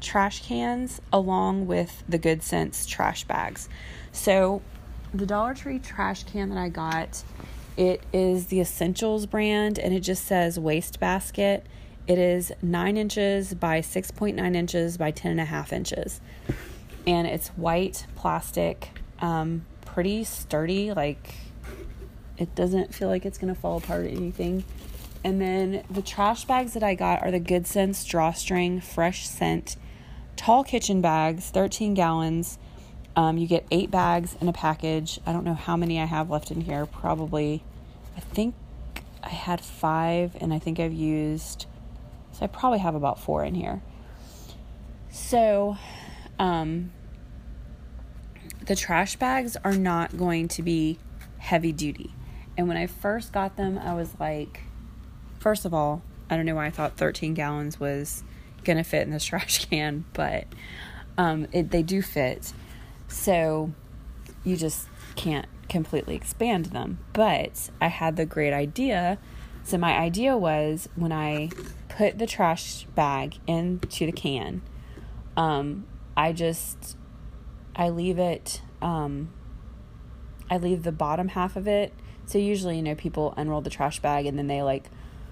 trash 0.00 0.42
cans 0.42 0.98
along 1.12 1.66
with 1.66 2.02
the 2.08 2.16
Good 2.16 2.42
Sense 2.42 2.86
trash 2.86 3.24
bags. 3.24 3.68
So 4.10 4.62
the 5.12 5.26
Dollar 5.26 5.52
Tree 5.52 5.80
trash 5.80 6.24
can 6.24 6.48
that 6.48 6.56
I 6.56 6.70
got, 6.70 7.22
it 7.76 8.02
is 8.10 8.46
the 8.46 8.60
Essentials 8.60 9.26
brand 9.26 9.78
and 9.78 9.92
it 9.92 10.00
just 10.00 10.24
says 10.24 10.58
waste 10.58 10.98
basket. 10.98 11.66
It 12.06 12.18
is 12.18 12.52
nine 12.62 12.96
inches 12.96 13.52
by 13.52 13.82
6.9 13.82 14.56
inches 14.56 14.96
by 14.96 15.10
10 15.10 15.32
and 15.32 15.40
a 15.40 15.44
half 15.44 15.74
inches. 15.74 16.22
And 17.06 17.26
it's 17.26 17.48
white 17.48 18.06
plastic, 18.16 18.98
um, 19.18 19.66
pretty 19.84 20.24
sturdy, 20.24 20.94
like 20.94 21.34
it 22.42 22.54
doesn't 22.54 22.94
feel 22.94 23.08
like 23.08 23.24
it's 23.24 23.38
gonna 23.38 23.54
fall 23.54 23.78
apart 23.78 24.04
or 24.04 24.08
anything. 24.08 24.64
And 25.24 25.40
then 25.40 25.84
the 25.88 26.02
trash 26.02 26.44
bags 26.44 26.74
that 26.74 26.82
I 26.82 26.94
got 26.94 27.22
are 27.22 27.30
the 27.30 27.38
Good 27.38 27.66
Sense 27.66 28.04
Drawstring 28.04 28.80
Fresh 28.80 29.28
Scent 29.28 29.76
Tall 30.36 30.64
Kitchen 30.64 31.00
Bags, 31.00 31.50
13 31.50 31.94
gallons. 31.94 32.58
Um, 33.14 33.38
you 33.38 33.46
get 33.46 33.64
eight 33.70 33.90
bags 33.90 34.36
in 34.40 34.48
a 34.48 34.52
package. 34.52 35.20
I 35.24 35.32
don't 35.32 35.44
know 35.44 35.54
how 35.54 35.76
many 35.76 36.00
I 36.00 36.06
have 36.06 36.30
left 36.30 36.50
in 36.50 36.62
here. 36.62 36.86
Probably, 36.86 37.62
I 38.16 38.20
think 38.20 38.54
I 39.22 39.28
had 39.28 39.60
five, 39.60 40.36
and 40.40 40.52
I 40.52 40.58
think 40.58 40.80
I've 40.80 40.92
used, 40.92 41.66
so 42.32 42.44
I 42.44 42.48
probably 42.48 42.80
have 42.80 42.94
about 42.94 43.20
four 43.20 43.44
in 43.44 43.54
here. 43.54 43.82
So, 45.10 45.76
um, 46.38 46.90
the 48.66 48.74
trash 48.74 49.16
bags 49.16 49.56
are 49.62 49.74
not 49.74 50.16
going 50.16 50.48
to 50.48 50.62
be 50.62 50.98
heavy 51.38 51.72
duty. 51.72 52.12
And 52.56 52.68
when 52.68 52.76
I 52.76 52.86
first 52.86 53.32
got 53.32 53.56
them, 53.56 53.78
I 53.78 53.94
was 53.94 54.14
like, 54.20 54.62
first 55.38 55.64
of 55.64 55.72
all, 55.72 56.02
I 56.28 56.36
don't 56.36 56.46
know 56.46 56.54
why 56.54 56.66
I 56.66 56.70
thought 56.70 56.96
13 56.96 57.34
gallons 57.34 57.80
was 57.80 58.22
going 58.64 58.76
to 58.76 58.84
fit 58.84 59.02
in 59.02 59.10
this 59.10 59.24
trash 59.26 59.66
can, 59.66 60.04
but 60.12 60.46
um, 61.18 61.46
it, 61.52 61.70
they 61.70 61.82
do 61.82 62.02
fit. 62.02 62.52
So 63.08 63.72
you 64.44 64.56
just 64.56 64.88
can't 65.16 65.46
completely 65.68 66.14
expand 66.14 66.66
them. 66.66 66.98
But 67.12 67.70
I 67.80 67.88
had 67.88 68.16
the 68.16 68.26
great 68.26 68.52
idea. 68.52 69.18
So 69.64 69.78
my 69.78 69.96
idea 69.96 70.36
was 70.36 70.88
when 70.96 71.12
I 71.12 71.50
put 71.88 72.18
the 72.18 72.26
trash 72.26 72.84
bag 72.94 73.38
into 73.46 74.06
the 74.06 74.12
can, 74.12 74.62
um, 75.36 75.86
I 76.16 76.32
just 76.32 76.96
I 77.74 77.88
leave 77.88 78.18
it. 78.18 78.62
Um, 78.80 79.30
I 80.50 80.58
leave 80.58 80.82
the 80.82 80.92
bottom 80.92 81.28
half 81.28 81.56
of 81.56 81.66
it. 81.66 81.94
So 82.26 82.38
usually, 82.38 82.76
you 82.76 82.82
know, 82.82 82.94
people 82.94 83.34
unroll 83.36 83.60
the 83.60 83.70
trash 83.70 84.00
bag 84.00 84.26
and 84.26 84.38
then 84.38 84.46
they 84.46 84.62
like 84.62 84.84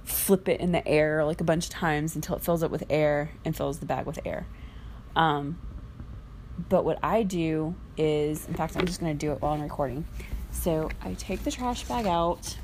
flip 0.04 0.48
it 0.48 0.60
in 0.60 0.72
the 0.72 0.86
air 0.86 1.24
like 1.24 1.40
a 1.40 1.44
bunch 1.44 1.66
of 1.66 1.70
times 1.70 2.14
until 2.14 2.36
it 2.36 2.42
fills 2.42 2.62
up 2.62 2.70
with 2.70 2.84
air 2.90 3.30
and 3.44 3.56
fills 3.56 3.78
the 3.78 3.86
bag 3.86 4.06
with 4.06 4.18
air. 4.24 4.46
Um, 5.16 5.58
but 6.68 6.84
what 6.84 6.98
I 7.02 7.22
do 7.22 7.74
is, 7.96 8.46
in 8.46 8.54
fact, 8.54 8.76
I'm 8.76 8.86
just 8.86 9.00
going 9.00 9.12
to 9.12 9.18
do 9.18 9.32
it 9.32 9.40
while 9.40 9.54
I'm 9.54 9.62
recording. 9.62 10.04
So 10.50 10.90
I 11.02 11.14
take 11.14 11.42
the 11.44 11.50
trash 11.50 11.84
bag 11.84 12.06
out 12.06 12.56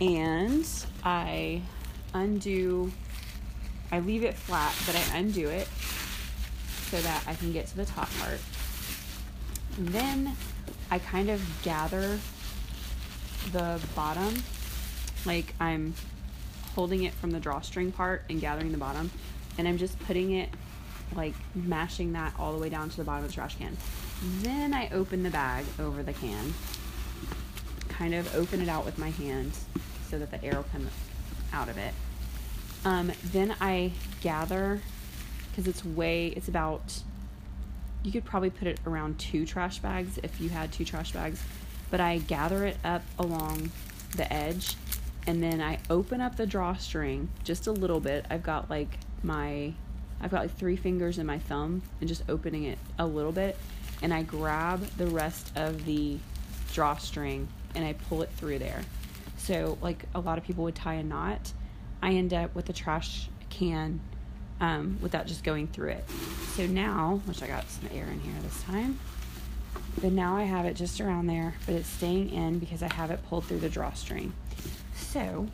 and 0.00 0.68
I 1.02 1.62
undo, 2.12 2.92
I 3.90 4.00
leave 4.00 4.24
it 4.24 4.34
flat, 4.34 4.74
but 4.84 4.96
I 4.96 5.18
undo 5.18 5.48
it 5.48 5.68
so 6.90 7.00
that 7.00 7.24
I 7.26 7.34
can 7.34 7.52
get 7.52 7.66
to 7.68 7.76
the 7.76 7.86
top 7.86 8.10
part. 8.18 8.40
And 9.78 9.88
then 9.88 10.36
I 10.94 11.00
kind 11.00 11.28
of 11.28 11.42
gather 11.64 12.20
the 13.50 13.80
bottom, 13.96 14.32
like 15.26 15.52
I'm 15.58 15.92
holding 16.76 17.02
it 17.02 17.12
from 17.14 17.32
the 17.32 17.40
drawstring 17.40 17.90
part 17.90 18.22
and 18.30 18.40
gathering 18.40 18.70
the 18.70 18.78
bottom, 18.78 19.10
and 19.58 19.66
I'm 19.66 19.76
just 19.76 19.98
putting 20.06 20.30
it, 20.30 20.50
like 21.16 21.34
mashing 21.52 22.12
that 22.12 22.32
all 22.38 22.52
the 22.52 22.60
way 22.60 22.68
down 22.68 22.90
to 22.90 22.96
the 22.96 23.02
bottom 23.02 23.24
of 23.24 23.30
the 23.30 23.34
trash 23.34 23.56
can. 23.56 23.76
Then 24.42 24.72
I 24.72 24.88
open 24.90 25.24
the 25.24 25.30
bag 25.30 25.64
over 25.80 26.04
the 26.04 26.12
can, 26.12 26.54
kind 27.88 28.14
of 28.14 28.32
open 28.36 28.60
it 28.60 28.68
out 28.68 28.84
with 28.84 28.96
my 28.96 29.10
hand 29.10 29.50
so 30.08 30.16
that 30.20 30.30
the 30.30 30.44
air 30.44 30.54
will 30.54 30.66
come 30.70 30.86
out 31.52 31.68
of 31.68 31.76
it. 31.76 31.92
Um, 32.84 33.10
then 33.32 33.56
I 33.60 33.90
gather 34.20 34.80
because 35.50 35.66
it's 35.66 35.84
way, 35.84 36.28
it's 36.28 36.46
about, 36.46 37.02
you 38.04 38.12
could 38.12 38.24
probably 38.24 38.50
put 38.50 38.68
it 38.68 38.78
around 38.86 39.18
two 39.18 39.44
trash 39.44 39.78
bags 39.80 40.18
if 40.22 40.40
you 40.40 40.48
had 40.48 40.70
two 40.70 40.84
trash 40.84 41.12
bags 41.12 41.42
but 41.90 42.00
I 42.00 42.18
gather 42.18 42.64
it 42.64 42.76
up 42.84 43.02
along 43.18 43.70
the 44.16 44.30
edge 44.32 44.76
and 45.26 45.42
then 45.42 45.60
I 45.60 45.78
open 45.90 46.20
up 46.20 46.36
the 46.36 46.46
drawstring 46.46 47.28
just 47.44 47.66
a 47.66 47.72
little 47.72 48.00
bit. 48.00 48.26
I've 48.30 48.42
got 48.42 48.68
like 48.68 48.98
my 49.22 49.72
I've 50.20 50.30
got 50.30 50.42
like 50.42 50.56
three 50.56 50.76
fingers 50.76 51.18
in 51.18 51.26
my 51.26 51.38
thumb 51.38 51.82
and 52.00 52.08
just 52.08 52.22
opening 52.28 52.64
it 52.64 52.78
a 52.98 53.06
little 53.06 53.32
bit 53.32 53.56
and 54.02 54.12
I 54.12 54.22
grab 54.22 54.80
the 54.96 55.06
rest 55.06 55.52
of 55.56 55.84
the 55.84 56.18
drawstring 56.72 57.48
and 57.74 57.84
I 57.84 57.94
pull 57.94 58.22
it 58.22 58.30
through 58.30 58.58
there. 58.58 58.82
So 59.36 59.78
like 59.80 60.04
a 60.14 60.20
lot 60.20 60.38
of 60.38 60.44
people 60.44 60.64
would 60.64 60.74
tie 60.74 60.94
a 60.94 61.02
knot, 61.02 61.52
I 62.02 62.12
end 62.12 62.34
up 62.34 62.54
with 62.54 62.68
a 62.68 62.72
trash 62.72 63.28
can 63.50 64.00
um, 64.64 64.98
without 65.02 65.26
just 65.26 65.44
going 65.44 65.66
through 65.68 65.90
it. 65.90 66.04
So 66.54 66.66
now, 66.66 67.20
which 67.26 67.42
I 67.42 67.46
got 67.46 67.68
some 67.68 67.88
air 67.92 68.06
in 68.06 68.20
here 68.20 68.32
this 68.42 68.62
time. 68.62 68.98
But 70.00 70.12
now 70.12 70.36
I 70.36 70.44
have 70.44 70.64
it 70.64 70.74
just 70.74 71.00
around 71.00 71.26
there, 71.26 71.54
but 71.66 71.74
it's 71.74 71.88
staying 71.88 72.30
in 72.30 72.58
because 72.58 72.82
I 72.82 72.92
have 72.94 73.10
it 73.10 73.20
pulled 73.28 73.44
through 73.44 73.60
the 73.60 73.68
drawstring. 73.68 74.32
So 74.94 75.48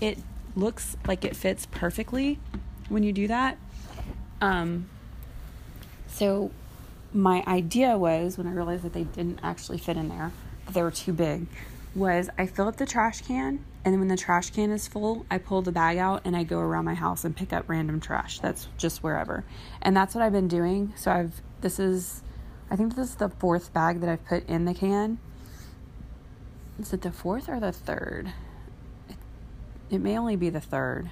it 0.00 0.18
looks 0.54 0.96
like 1.06 1.24
it 1.24 1.34
fits 1.34 1.66
perfectly 1.66 2.38
when 2.88 3.02
you 3.02 3.12
do 3.12 3.26
that. 3.26 3.58
Um, 4.40 4.88
so 6.06 6.50
my 7.12 7.42
idea 7.46 7.98
was 7.98 8.38
when 8.38 8.46
I 8.46 8.52
realized 8.52 8.84
that 8.84 8.92
they 8.92 9.04
didn't 9.04 9.40
actually 9.42 9.78
fit 9.78 9.96
in 9.96 10.08
there, 10.08 10.30
that 10.66 10.74
they 10.74 10.82
were 10.82 10.90
too 10.90 11.12
big, 11.12 11.46
was 11.94 12.30
I 12.38 12.46
fill 12.46 12.68
up 12.68 12.76
the 12.76 12.86
trash 12.86 13.22
can 13.22 13.64
and 13.84 13.94
then 13.94 14.00
when 14.00 14.08
the 14.08 14.16
trash 14.18 14.50
can 14.50 14.70
is 14.70 14.86
full, 14.86 15.24
I 15.30 15.38
pull 15.38 15.62
the 15.62 15.72
bag 15.72 15.96
out 15.96 16.22
and 16.24 16.36
I 16.36 16.44
go 16.44 16.58
around 16.58 16.84
my 16.84 16.92
house 16.92 17.24
and 17.24 17.34
pick 17.34 17.54
up 17.54 17.68
random 17.68 18.00
trash. 18.00 18.38
That's 18.40 18.68
just 18.76 19.02
wherever. 19.02 19.44
And 19.80 19.96
that's 19.96 20.14
what 20.14 20.22
I've 20.22 20.32
been 20.32 20.46
doing. 20.46 20.92
So 20.96 21.10
I've 21.10 21.40
this 21.62 21.78
is 21.78 22.22
I 22.70 22.76
think 22.76 22.96
this 22.96 23.08
is 23.08 23.14
the 23.14 23.30
fourth 23.30 23.72
bag 23.72 24.00
that 24.00 24.10
I've 24.10 24.24
put 24.26 24.46
in 24.46 24.66
the 24.66 24.74
can. 24.74 25.18
Is 26.78 26.92
it 26.92 27.02
the 27.02 27.10
fourth 27.10 27.48
or 27.48 27.58
the 27.60 27.72
third? 27.72 28.32
It, 29.08 29.16
it 29.88 29.98
may 30.00 30.18
only 30.18 30.36
be 30.36 30.50
the 30.50 30.60
third. 30.60 31.10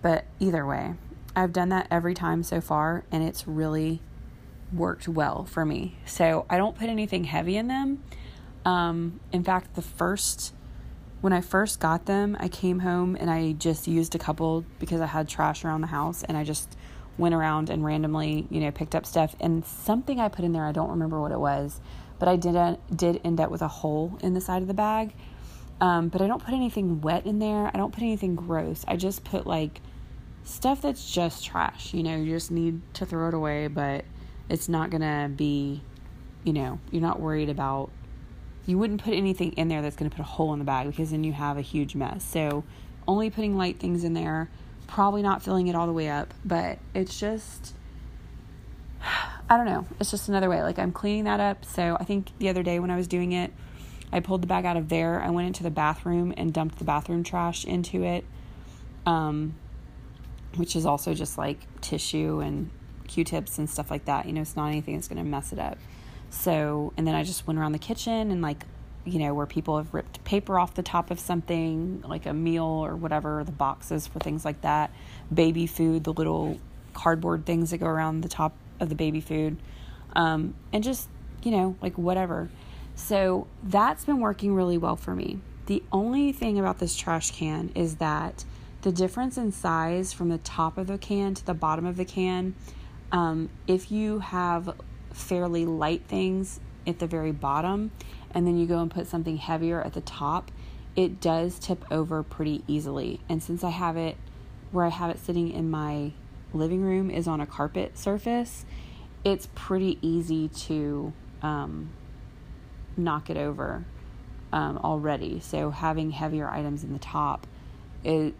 But 0.00 0.24
either 0.40 0.64
way, 0.64 0.94
I've 1.36 1.52
done 1.52 1.68
that 1.68 1.86
every 1.90 2.14
time 2.14 2.42
so 2.42 2.60
far, 2.60 3.04
and 3.12 3.22
it's 3.22 3.46
really 3.46 4.00
worked 4.72 5.06
well 5.06 5.44
for 5.44 5.64
me. 5.66 5.98
So 6.06 6.46
I 6.48 6.56
don't 6.56 6.76
put 6.78 6.88
anything 6.88 7.24
heavy 7.24 7.56
in 7.56 7.68
them. 7.68 8.02
Um, 8.64 9.20
in 9.32 9.44
fact, 9.44 9.74
the 9.74 9.82
first, 9.82 10.54
when 11.20 11.32
I 11.32 11.40
first 11.40 11.80
got 11.80 12.06
them, 12.06 12.36
I 12.38 12.48
came 12.48 12.80
home 12.80 13.16
and 13.18 13.30
I 13.30 13.52
just 13.52 13.86
used 13.86 14.14
a 14.14 14.18
couple 14.18 14.64
because 14.78 15.00
I 15.00 15.06
had 15.06 15.28
trash 15.28 15.64
around 15.64 15.80
the 15.80 15.88
house, 15.88 16.22
and 16.22 16.36
I 16.36 16.44
just 16.44 16.76
went 17.16 17.34
around 17.34 17.70
and 17.70 17.84
randomly, 17.84 18.46
you 18.50 18.60
know, 18.60 18.70
picked 18.70 18.94
up 18.94 19.04
stuff. 19.04 19.34
And 19.40 19.64
something 19.64 20.20
I 20.20 20.28
put 20.28 20.44
in 20.44 20.52
there, 20.52 20.64
I 20.64 20.72
don't 20.72 20.90
remember 20.90 21.20
what 21.20 21.32
it 21.32 21.40
was, 21.40 21.80
but 22.18 22.28
I 22.28 22.36
did 22.36 22.56
uh, 22.56 22.76
did 22.94 23.20
end 23.24 23.40
up 23.40 23.50
with 23.50 23.62
a 23.62 23.68
hole 23.68 24.18
in 24.22 24.34
the 24.34 24.40
side 24.40 24.62
of 24.62 24.68
the 24.68 24.74
bag. 24.74 25.14
Um, 25.80 26.08
but 26.08 26.20
I 26.20 26.26
don't 26.26 26.44
put 26.44 26.54
anything 26.54 27.00
wet 27.00 27.26
in 27.26 27.38
there. 27.38 27.70
I 27.72 27.76
don't 27.76 27.92
put 27.92 28.02
anything 28.02 28.34
gross. 28.34 28.84
I 28.88 28.96
just 28.96 29.24
put 29.24 29.46
like 29.46 29.80
stuff 30.44 30.82
that's 30.82 31.10
just 31.10 31.44
trash. 31.44 31.94
You 31.94 32.02
know, 32.02 32.16
you 32.16 32.34
just 32.34 32.50
need 32.50 32.82
to 32.94 33.06
throw 33.06 33.28
it 33.28 33.34
away, 33.34 33.68
but 33.68 34.04
it's 34.48 34.68
not 34.68 34.90
gonna 34.90 35.30
be, 35.34 35.82
you 36.44 36.52
know, 36.52 36.80
you're 36.90 37.02
not 37.02 37.20
worried 37.20 37.48
about. 37.48 37.90
You 38.68 38.76
wouldn't 38.76 39.02
put 39.02 39.14
anything 39.14 39.52
in 39.52 39.68
there 39.68 39.80
that's 39.80 39.96
gonna 39.96 40.10
put 40.10 40.20
a 40.20 40.24
hole 40.24 40.52
in 40.52 40.58
the 40.58 40.64
bag 40.64 40.88
because 40.88 41.10
then 41.10 41.24
you 41.24 41.32
have 41.32 41.56
a 41.56 41.62
huge 41.62 41.94
mess. 41.94 42.22
So, 42.22 42.64
only 43.06 43.30
putting 43.30 43.56
light 43.56 43.78
things 43.80 44.04
in 44.04 44.12
there 44.12 44.50
probably 44.86 45.22
not 45.22 45.42
filling 45.42 45.68
it 45.68 45.74
all 45.74 45.86
the 45.86 45.92
way 45.92 46.08
up, 46.08 46.34
but 46.44 46.78
it's 46.94 47.18
just 47.18 47.74
I 49.50 49.56
don't 49.56 49.66
know. 49.66 49.86
It's 49.98 50.10
just 50.10 50.28
another 50.28 50.50
way. 50.50 50.62
Like 50.62 50.78
I'm 50.78 50.92
cleaning 50.92 51.24
that 51.24 51.40
up. 51.40 51.64
So 51.64 51.96
I 51.98 52.04
think 52.04 52.36
the 52.38 52.50
other 52.50 52.62
day 52.62 52.78
when 52.80 52.90
I 52.90 52.96
was 52.96 53.08
doing 53.08 53.32
it, 53.32 53.52
I 54.12 54.20
pulled 54.20 54.42
the 54.42 54.46
bag 54.46 54.66
out 54.66 54.76
of 54.76 54.88
there. 54.88 55.22
I 55.22 55.30
went 55.30 55.46
into 55.46 55.62
the 55.62 55.70
bathroom 55.70 56.34
and 56.36 56.52
dumped 56.52 56.78
the 56.78 56.84
bathroom 56.84 57.22
trash 57.22 57.64
into 57.64 58.02
it, 58.02 58.24
um, 59.06 59.54
which 60.56 60.76
is 60.76 60.84
also 60.84 61.14
just 61.14 61.38
like 61.38 61.58
tissue 61.80 62.40
and 62.40 62.70
Q-tips 63.06 63.58
and 63.58 63.70
stuff 63.70 63.90
like 63.90 64.04
that. 64.06 64.26
You 64.26 64.32
know, 64.34 64.42
it's 64.42 64.56
not 64.56 64.66
anything 64.68 64.94
that's 64.94 65.08
going 65.08 65.22
to 65.22 65.28
mess 65.28 65.52
it 65.52 65.58
up. 65.58 65.78
So, 66.30 66.92
and 66.96 67.06
then 67.06 67.14
I 67.14 67.24
just 67.24 67.46
went 67.46 67.58
around 67.58 67.72
the 67.72 67.78
kitchen 67.78 68.30
and 68.30 68.42
like, 68.42 68.64
you 69.04 69.18
know, 69.18 69.32
where 69.32 69.46
people 69.46 69.78
have 69.78 69.94
ripped 69.94 70.22
paper 70.24 70.58
off 70.58 70.74
the 70.74 70.82
top 70.82 71.10
of 71.10 71.18
something, 71.18 72.02
like 72.06 72.26
a 72.26 72.32
meal 72.32 72.64
or 72.64 72.94
whatever, 72.94 73.42
the 73.44 73.52
boxes 73.52 74.06
for 74.06 74.18
things 74.18 74.44
like 74.44 74.60
that, 74.60 74.90
baby 75.32 75.66
food, 75.66 76.04
the 76.04 76.12
little 76.12 76.58
cardboard 76.92 77.46
things 77.46 77.70
that 77.70 77.78
go 77.78 77.86
around 77.86 78.20
the 78.20 78.28
top 78.28 78.54
of 78.80 78.88
the 78.88 78.94
baby 78.94 79.20
food, 79.20 79.56
um, 80.14 80.54
and 80.72 80.84
just, 80.84 81.08
you 81.42 81.50
know, 81.50 81.76
like 81.80 81.96
whatever. 81.96 82.50
So 82.94 83.46
that's 83.62 84.04
been 84.04 84.20
working 84.20 84.54
really 84.54 84.76
well 84.76 84.96
for 84.96 85.14
me. 85.14 85.38
The 85.66 85.82
only 85.92 86.32
thing 86.32 86.58
about 86.58 86.78
this 86.78 86.96
trash 86.96 87.30
can 87.30 87.70
is 87.74 87.96
that 87.96 88.44
the 88.82 88.92
difference 88.92 89.38
in 89.38 89.52
size 89.52 90.12
from 90.12 90.28
the 90.28 90.38
top 90.38 90.78
of 90.78 90.86
the 90.86 90.98
can 90.98 91.34
to 91.34 91.46
the 91.46 91.54
bottom 91.54 91.86
of 91.86 91.96
the 91.96 92.04
can, 92.04 92.54
um, 93.12 93.48
if 93.66 93.90
you 93.90 94.18
have 94.18 94.74
fairly 95.18 95.66
light 95.66 96.02
things 96.06 96.60
at 96.86 96.98
the 96.98 97.06
very 97.06 97.32
bottom 97.32 97.90
and 98.30 98.46
then 98.46 98.58
you 98.58 98.66
go 98.66 98.78
and 98.80 98.90
put 98.90 99.06
something 99.06 99.36
heavier 99.36 99.80
at 99.82 99.94
the 99.94 100.00
top, 100.00 100.50
it 100.96 101.20
does 101.20 101.58
tip 101.58 101.84
over 101.90 102.22
pretty 102.22 102.62
easily. 102.66 103.20
And 103.28 103.42
since 103.42 103.64
I 103.64 103.70
have 103.70 103.96
it 103.96 104.16
where 104.70 104.84
I 104.84 104.90
have 104.90 105.10
it 105.10 105.18
sitting 105.18 105.50
in 105.50 105.70
my 105.70 106.12
living 106.52 106.82
room 106.82 107.10
is 107.10 107.26
on 107.26 107.40
a 107.40 107.46
carpet 107.46 107.96
surface, 107.96 108.64
it's 109.24 109.48
pretty 109.54 109.98
easy 110.02 110.48
to 110.48 111.12
um, 111.42 111.90
knock 112.96 113.30
it 113.30 113.36
over 113.36 113.84
um, 114.52 114.78
already. 114.78 115.40
So 115.40 115.70
having 115.70 116.10
heavier 116.10 116.48
items 116.48 116.84
in 116.84 116.92
the 116.92 116.98
top, 116.98 117.46
it 118.04 118.34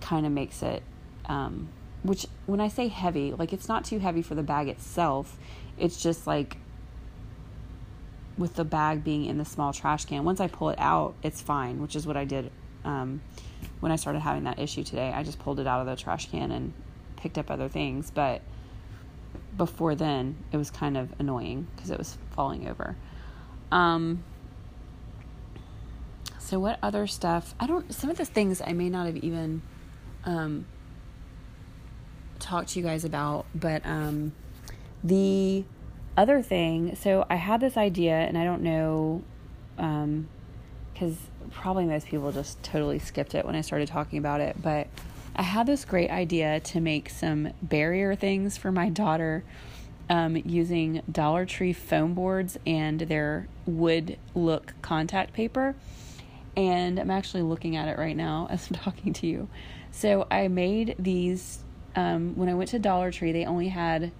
kind 0.00 0.26
of 0.26 0.32
makes 0.32 0.62
it. 0.62 0.82
Um, 1.26 1.68
which 2.02 2.26
when 2.46 2.60
I 2.60 2.68
say 2.68 2.88
heavy, 2.88 3.32
like 3.32 3.52
it's 3.52 3.68
not 3.68 3.84
too 3.84 4.00
heavy 4.00 4.22
for 4.22 4.34
the 4.34 4.42
bag 4.42 4.68
itself. 4.68 5.36
It's 5.78 6.02
just 6.02 6.26
like 6.26 6.56
with 8.38 8.54
the 8.54 8.64
bag 8.64 9.04
being 9.04 9.26
in 9.26 9.38
the 9.38 9.44
small 9.44 9.72
trash 9.72 10.04
can. 10.04 10.24
Once 10.24 10.40
I 10.40 10.48
pull 10.48 10.70
it 10.70 10.78
out, 10.78 11.14
it's 11.22 11.40
fine, 11.40 11.80
which 11.80 11.96
is 11.96 12.06
what 12.06 12.16
I 12.16 12.24
did 12.24 12.50
um, 12.84 13.20
when 13.80 13.92
I 13.92 13.96
started 13.96 14.20
having 14.20 14.44
that 14.44 14.58
issue 14.58 14.82
today. 14.82 15.12
I 15.14 15.22
just 15.22 15.38
pulled 15.38 15.60
it 15.60 15.66
out 15.66 15.80
of 15.80 15.86
the 15.86 15.96
trash 15.96 16.30
can 16.30 16.50
and 16.50 16.72
picked 17.16 17.38
up 17.38 17.50
other 17.50 17.68
things, 17.68 18.10
but 18.10 18.42
before 19.56 19.94
then, 19.94 20.36
it 20.50 20.56
was 20.56 20.70
kind 20.70 20.96
of 20.96 21.12
annoying 21.18 21.66
because 21.74 21.90
it 21.90 21.98
was 21.98 22.16
falling 22.30 22.68
over. 22.68 22.96
Um, 23.70 24.24
so 26.38 26.58
what 26.58 26.78
other 26.82 27.06
stuff? 27.06 27.54
I 27.60 27.66
don't. 27.66 27.92
Some 27.92 28.10
of 28.10 28.16
the 28.16 28.24
things 28.24 28.60
I 28.64 28.72
may 28.72 28.88
not 28.88 29.06
have 29.06 29.16
even 29.18 29.62
um, 30.24 30.66
talked 32.38 32.70
to 32.70 32.78
you 32.78 32.84
guys 32.84 33.04
about, 33.04 33.46
but 33.54 33.84
um, 33.86 34.32
the 35.02 35.64
other 36.16 36.42
thing. 36.42 36.94
So 36.96 37.26
I 37.28 37.36
had 37.36 37.60
this 37.60 37.76
idea, 37.76 38.14
and 38.14 38.36
I 38.36 38.44
don't 38.44 38.62
know, 38.62 39.22
because 39.76 41.16
um, 41.16 41.50
probably 41.50 41.84
most 41.84 42.06
people 42.06 42.32
just 42.32 42.62
totally 42.62 42.98
skipped 42.98 43.34
it 43.34 43.44
when 43.44 43.54
I 43.54 43.60
started 43.60 43.88
talking 43.88 44.18
about 44.18 44.40
it, 44.40 44.60
but. 44.60 44.88
I 45.34 45.40
had 45.44 45.66
this 45.66 45.86
great 45.86 46.10
idea 46.10 46.60
to 46.60 46.80
make 46.80 47.08
some 47.08 47.54
barrier 47.62 48.14
things 48.14 48.58
for 48.58 48.70
my 48.70 48.90
daughter 48.90 49.44
um, 50.10 50.36
using 50.36 51.02
Dollar 51.10 51.46
Tree 51.46 51.72
foam 51.72 52.12
boards 52.12 52.58
and 52.66 53.00
their 53.00 53.48
wood 53.64 54.18
look 54.34 54.74
contact 54.82 55.32
paper. 55.32 55.74
And 56.54 56.98
I'm 56.98 57.10
actually 57.10 57.44
looking 57.44 57.76
at 57.76 57.88
it 57.88 57.96
right 57.98 58.16
now 58.16 58.46
as 58.50 58.68
I'm 58.70 58.76
talking 58.76 59.12
to 59.14 59.26
you. 59.26 59.48
So 59.90 60.26
I 60.30 60.48
made 60.48 60.96
these 60.98 61.60
um, 61.94 62.36
when 62.36 62.48
I 62.48 62.54
went 62.54 62.70
to 62.70 62.78
Dollar 62.78 63.10
Tree, 63.12 63.32
they 63.32 63.44
only 63.44 63.68
had 63.68 64.12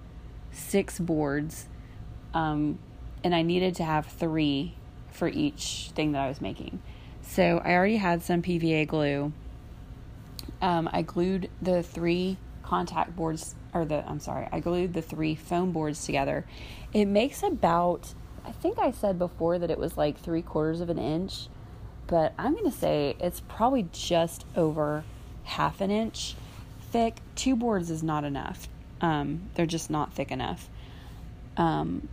six 0.53 0.99
boards, 0.99 1.67
um, 2.33 2.79
and 3.23 3.35
I 3.35 3.41
needed 3.41 3.75
to 3.75 3.83
have 3.83 4.05
three 4.05 4.75
for 5.11 5.27
each 5.27 5.91
thing 5.95 6.13
that 6.13 6.21
I 6.21 6.29
was 6.29 6.41
making. 6.41 6.81
So 7.21 7.61
I 7.63 7.73
already 7.73 7.97
had 7.97 8.21
some 8.21 8.41
PVA 8.41 8.87
glue. 8.87 9.31
Um, 10.61 10.89
I 10.91 11.01
glued 11.01 11.49
the 11.61 11.83
three 11.83 12.37
contact 12.63 13.15
boards 13.15 13.55
or 13.73 13.85
the 13.85 14.07
I'm 14.07 14.19
sorry, 14.19 14.47
I 14.51 14.59
glued 14.59 14.93
the 14.93 15.01
three 15.01 15.35
foam 15.35 15.71
boards 15.71 16.05
together. 16.05 16.45
It 16.93 17.05
makes 17.05 17.43
about 17.43 18.13
I 18.45 18.51
think 18.51 18.77
I 18.77 18.91
said 18.91 19.17
before 19.17 19.57
that 19.59 19.71
it 19.71 19.77
was 19.77 19.97
like 19.97 20.19
three 20.19 20.41
quarters 20.41 20.81
of 20.81 20.89
an 20.89 20.99
inch, 20.99 21.47
but 22.07 22.33
I'm 22.37 22.55
gonna 22.55 22.71
say 22.71 23.15
it's 23.19 23.41
probably 23.41 23.87
just 23.91 24.45
over 24.55 25.03
half 25.43 25.81
an 25.81 25.91
inch 25.91 26.35
thick. 26.91 27.17
Two 27.35 27.55
boards 27.55 27.89
is 27.89 28.03
not 28.03 28.23
enough. 28.23 28.67
Um, 29.03 29.49
they're 29.53 29.67
just 29.67 29.91
not 29.91 30.13
thick 30.13 30.31
enough. 30.31 30.67
Um, 31.57 32.07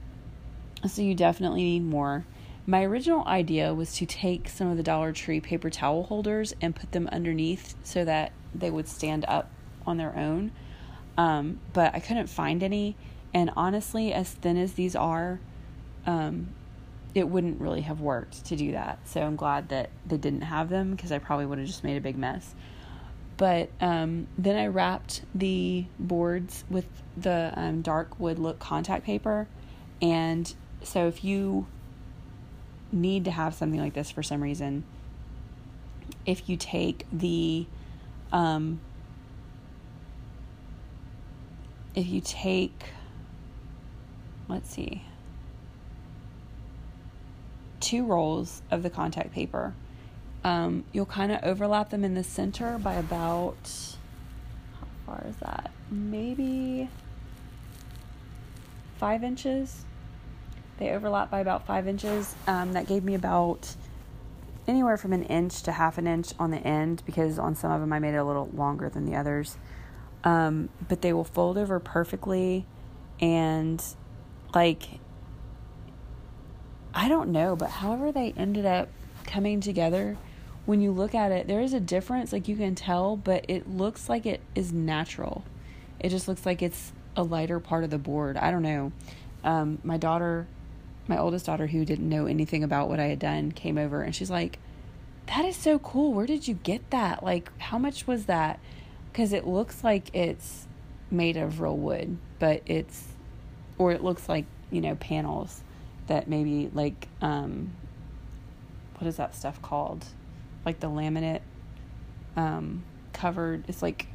so 0.87 1.01
you 1.01 1.15
definitely 1.15 1.63
need 1.63 1.85
more. 1.85 2.27
My 2.67 2.85
original 2.85 3.27
idea 3.27 3.73
was 3.73 3.95
to 3.95 4.07
take 4.07 4.49
some 4.49 4.69
of 4.69 4.77
the 4.77 4.83
Dollar 4.83 5.13
Tree 5.13 5.41
paper 5.41 5.71
towel 5.71 6.03
holders 6.03 6.53
and 6.61 6.77
put 6.77 6.93
them 6.93 7.09
underneath 7.11 7.75
so 7.85 8.05
that 8.05 8.33
they 8.55 8.71
would 8.71 8.89
stand 8.89 9.25
up 9.27 9.51
on 9.87 9.97
their 9.97 10.17
own. 10.17 10.53
Um, 11.17 11.61
but 11.73 11.95
I 11.95 12.01
couldn't 12.01 12.27
find 12.27 12.63
any. 12.63 12.97
And 13.33 13.51
honestly, 13.57 14.13
as 14.13 14.31
thin 14.31 14.57
as 14.57 14.73
these 14.73 14.97
are, 14.97 15.41
um, 16.07 16.49
it 17.15 17.29
wouldn't 17.29 17.61
really 17.61 17.83
have 17.83 18.01
worked 18.01 18.47
to 18.47 18.57
do 18.57 18.73
that. 18.73 18.99
So 19.09 19.21
I'm 19.21 19.37
glad 19.37 19.69
that 19.69 19.91
they 20.07 20.17
didn't 20.17 20.43
have 20.43 20.69
them 20.69 20.93
because 20.93 21.13
I 21.13 21.19
probably 21.19 21.47
would 21.47 21.59
have 21.59 21.67
just 21.67 21.85
made 21.85 21.97
a 21.97 22.01
big 22.01 22.17
mess. 22.17 22.55
But 23.41 23.71
um, 23.81 24.27
then 24.37 24.55
I 24.55 24.67
wrapped 24.67 25.23
the 25.35 25.87
boards 25.99 26.65
with 26.69 26.85
the 27.17 27.55
um, 27.57 27.81
dark 27.81 28.21
wood 28.21 28.39
look 28.39 28.59
contact 28.59 29.07
paper. 29.07 29.49
And 30.03 30.55
so 30.83 31.09
if 31.09 31.25
you 31.25 31.67
need 32.93 33.25
to 33.25 33.31
have 33.31 33.55
something 33.55 33.81
like 33.81 33.95
this 33.95 34.11
for 34.11 34.23
some 34.23 34.43
reason, 34.43 34.85
if 36.27 36.51
you 36.51 36.59
take 36.59 37.07
the 37.11 37.65
um, 38.31 38.79
if 41.95 42.07
you 42.09 42.21
take, 42.21 42.91
let's 44.49 44.69
see, 44.69 45.03
two 47.81 48.05
rolls 48.05 48.61
of 48.71 48.83
the 48.83 48.91
contact 48.91 49.33
paper, 49.33 49.73
um, 50.45 50.85
you'll 50.93 51.07
kind 51.07 51.33
of 51.33 51.41
overlap 51.43 51.91
them 51.91 52.05
in 52.05 52.15
the 52.15 52.25
center 52.25 52.79
by 52.79 52.95
about, 52.95 53.57
how 54.79 54.87
far 55.07 55.25
is 55.29 55.37
that? 55.37 55.71
Maybe 55.91 56.89
five 58.99 59.23
inches. 59.23 59.85
They 60.79 60.91
overlap 60.91 61.31
by 61.31 61.41
about 61.41 61.67
five 61.67 61.87
inches. 61.87 62.35
Um, 62.47 62.73
that 62.73 62.87
gave 62.87 63.05
me 63.05 63.15
about 63.15 63.75
anywhere 64.67 64.97
from 64.97 65.13
an 65.13 65.25
inch 65.25 65.63
to 65.63 65.73
half 65.73 65.99
an 65.99 66.07
inch 66.07 66.33
on 66.39 66.51
the 66.51 66.59
end 66.59 67.03
because 67.05 67.39
on 67.39 67.55
some 67.55 67.73
of 67.73 67.81
them 67.81 67.93
I 67.93 67.99
made 67.99 68.15
it 68.15 68.19
a 68.19 68.25
little 68.25 68.49
longer 68.55 68.89
than 68.89 69.05
the 69.05 69.17
others 69.17 69.57
um, 70.25 70.69
but 70.89 71.03
they 71.03 71.13
will 71.13 71.25
fold 71.25 71.57
over 71.59 71.81
perfectly 71.81 72.67
and 73.21 73.83
like 74.55 75.01
I 76.93 77.09
don't 77.09 77.31
know, 77.31 77.55
but 77.55 77.71
however 77.71 78.11
they 78.11 78.35
ended 78.37 78.67
up 78.67 78.89
coming 79.25 79.61
together, 79.61 80.17
when 80.67 80.81
you 80.81 80.93
look 80.93 81.15
at 81.15 81.33
it, 81.33 81.47
there 81.47 81.61
is 81.61 81.73
a 81.73 81.81
difference, 81.81 82.33
like 82.33 82.49
you 82.49 82.57
can 82.57 82.75
tell, 82.75 83.17
but 83.17 83.45
it 83.49 83.69
looks 83.69 84.09
like 84.09 84.27
it 84.27 84.41
is 84.55 84.73
natural. 84.73 85.45
It 85.99 86.11
just 86.11 86.29
looks 86.29 86.47
like 86.47 86.63
it's 86.63 86.93
a 87.17 87.23
lighter 87.23 87.61
part 87.61 87.85
of 87.85 87.91
the 87.91 87.99
board. 87.99 88.37
I 88.37 88.51
don't 88.51 88.63
know. 88.63 88.93
Um, 89.43 89.79
my 89.83 89.97
daughter, 89.97 90.47
my 91.09 91.19
oldest 91.19 91.47
daughter, 91.47 91.67
who 91.67 91.85
didn't 91.85 92.09
know 92.09 92.27
anything 92.27 92.63
about 92.63 92.89
what 92.89 93.01
I 93.01 93.07
had 93.07 93.19
done, 93.19 93.53
came 93.53 93.79
over 93.79 94.03
and 94.03 94.15
she's 94.15 94.31
like, 94.31 94.59
That 95.27 95.45
is 95.45 95.57
so 95.57 95.79
cool. 95.79 96.13
Where 96.13 96.27
did 96.27 96.47
you 96.47 96.55
get 96.55 96.91
that? 96.91 97.23
Like, 97.23 97.51
how 97.59 97.79
much 97.79 98.07
was 98.07 98.27
that? 98.27 98.61
because 99.13 99.33
it 99.33 99.47
looks 99.47 99.83
like 99.83 100.15
it's 100.15 100.67
made 101.11 101.37
of 101.37 101.61
real 101.61 101.77
wood, 101.77 102.17
but 102.39 102.63
it's, 102.67 103.05
or 103.79 103.93
it 103.93 104.03
looks 104.03 104.29
like, 104.29 104.45
you 104.71 104.81
know, 104.81 104.95
panels 104.97 105.63
that 106.07 106.29
maybe 106.29 106.71
like, 106.73 107.09
um, 107.21 107.73
what 108.99 109.07
is 109.07 109.17
that 109.17 109.35
stuff 109.35 109.61
called? 109.63 110.07
Like 110.65 110.81
the 110.81 110.89
laminate 110.89 111.41
um, 112.37 112.85
covered, 113.13 113.65
it's 113.69 113.83
like, 113.83 114.07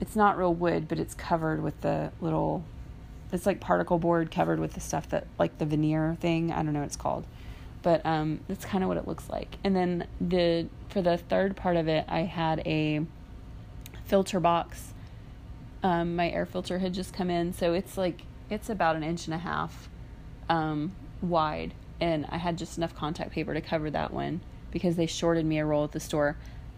it's 0.00 0.16
not 0.16 0.36
real 0.36 0.54
wood, 0.54 0.88
but 0.88 0.98
it's 0.98 1.14
covered 1.14 1.62
with 1.62 1.80
the 1.80 2.12
little, 2.20 2.64
it's 3.32 3.46
like 3.46 3.60
particle 3.60 3.98
board 3.98 4.30
covered 4.30 4.58
with 4.58 4.74
the 4.74 4.80
stuff 4.80 5.08
that, 5.10 5.26
like 5.38 5.58
the 5.58 5.66
veneer 5.66 6.16
thing. 6.20 6.50
I 6.52 6.56
don't 6.56 6.72
know 6.72 6.80
what 6.80 6.86
it's 6.86 6.96
called 6.96 7.26
but 7.84 8.04
um, 8.06 8.40
that's 8.48 8.64
kind 8.64 8.82
of 8.82 8.88
what 8.88 8.96
it 8.96 9.06
looks 9.06 9.28
like. 9.28 9.58
And 9.62 9.76
then 9.76 10.08
the 10.20 10.68
for 10.88 11.02
the 11.02 11.18
third 11.18 11.54
part 11.54 11.76
of 11.76 11.86
it, 11.86 12.06
I 12.08 12.20
had 12.20 12.60
a 12.66 13.04
filter 14.06 14.40
box. 14.40 14.94
Um, 15.82 16.16
my 16.16 16.30
air 16.30 16.46
filter 16.46 16.78
had 16.78 16.94
just 16.94 17.12
come 17.12 17.30
in, 17.30 17.52
so 17.52 17.74
it's 17.74 17.98
like 17.98 18.22
it's 18.48 18.70
about 18.70 18.96
an 18.96 19.04
inch 19.04 19.26
and 19.26 19.34
a 19.34 19.38
half 19.38 19.90
um, 20.48 20.92
wide, 21.20 21.74
and 22.00 22.26
I 22.30 22.38
had 22.38 22.56
just 22.56 22.78
enough 22.78 22.94
contact 22.96 23.32
paper 23.32 23.52
to 23.52 23.60
cover 23.60 23.90
that 23.90 24.12
one 24.12 24.40
because 24.74 24.96
they 24.96 25.06
shorted 25.06 25.46
me 25.46 25.58
a 25.58 25.64
roll 25.64 25.84
at 25.84 25.92
the 25.92 26.00
store. 26.00 26.36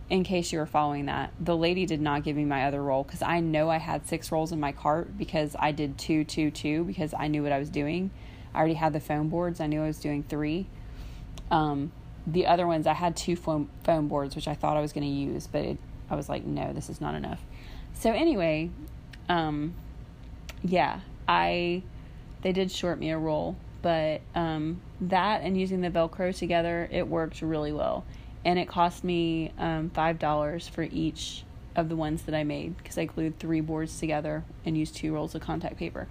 In 0.09 0.23
case 0.23 0.53
you 0.53 0.61
were 0.61 0.67
following 0.67 1.07
that, 1.07 1.33
the 1.41 1.57
lady 1.57 1.85
did 1.85 2.01
not 2.01 2.23
give 2.23 2.37
me 2.37 2.45
my 2.45 2.67
other 2.67 2.81
roll 2.81 3.03
because 3.03 3.23
I 3.23 3.41
know 3.41 3.69
I 3.69 3.79
had 3.79 4.07
six 4.07 4.31
rolls 4.31 4.53
in 4.53 4.61
my 4.61 4.71
cart 4.71 5.19
because 5.19 5.57
I 5.59 5.73
did 5.73 5.99
two, 5.99 6.23
two, 6.23 6.53
two 6.53 6.85
because 6.85 7.13
I 7.19 7.27
knew 7.27 7.43
what 7.43 7.51
I 7.51 7.59
was 7.59 7.71
doing. 7.71 8.13
I 8.55 8.59
already 8.59 8.75
had 8.75 8.93
the 8.93 9.01
foam 9.01 9.29
boards. 9.29 9.61
I 9.61 9.67
knew 9.67 9.83
I 9.83 9.87
was 9.87 9.99
doing 9.99 10.23
three. 10.23 10.69
Um, 11.51 11.91
the 12.27 12.47
other 12.47 12.67
ones, 12.67 12.87
I 12.87 12.93
had 12.93 13.17
two 13.17 13.35
foam, 13.35 13.69
foam 13.83 14.07
boards, 14.07 14.37
which 14.37 14.47
I 14.47 14.55
thought 14.55 14.77
I 14.77 14.81
was 14.81 14.93
going 14.93 15.05
to 15.05 15.13
use, 15.13 15.47
but 15.49 15.65
it, 15.65 15.79
I 16.09 16.15
was 16.15 16.29
like, 16.29 16.45
no, 16.45 16.73
this 16.73 16.89
is 16.89 17.01
not 17.01 17.15
enough. 17.15 17.41
So 17.95 18.13
anyway, 18.13 18.71
um, 19.29 19.75
yeah, 20.63 21.01
I 21.27 21.83
they 22.43 22.53
did 22.53 22.71
short 22.71 22.99
me 22.99 23.11
a 23.11 23.19
roll, 23.19 23.57
but 23.87 24.21
um, 24.35 24.81
that 25.01 25.43
and 25.43 25.57
using 25.57 25.81
the 25.81 25.91
Velcro 25.91 26.37
together, 26.37 26.89
it 26.91 27.07
worked 27.07 27.41
really 27.41 27.71
well, 27.73 28.05
and 28.45 28.59
it 28.59 28.67
cost 28.67 29.05
me 29.05 29.53
um, 29.59 29.91
five 29.91 30.19
dollars 30.19 30.67
for 30.67 30.83
each 30.83 31.45
of 31.77 31.89
the 31.89 31.95
ones 31.95 32.23
that 32.23 32.35
I 32.35 32.43
made 32.43 32.77
because 32.79 32.99
I 32.99 33.05
glued 33.05 33.39
three 33.39 33.61
boards 33.61 34.01
together 34.01 34.43
and 34.65 34.77
used 34.77 34.97
two 34.97 35.15
rolls 35.15 35.37
of 35.37 35.43
contact 35.43 35.77
paper. 35.77 36.09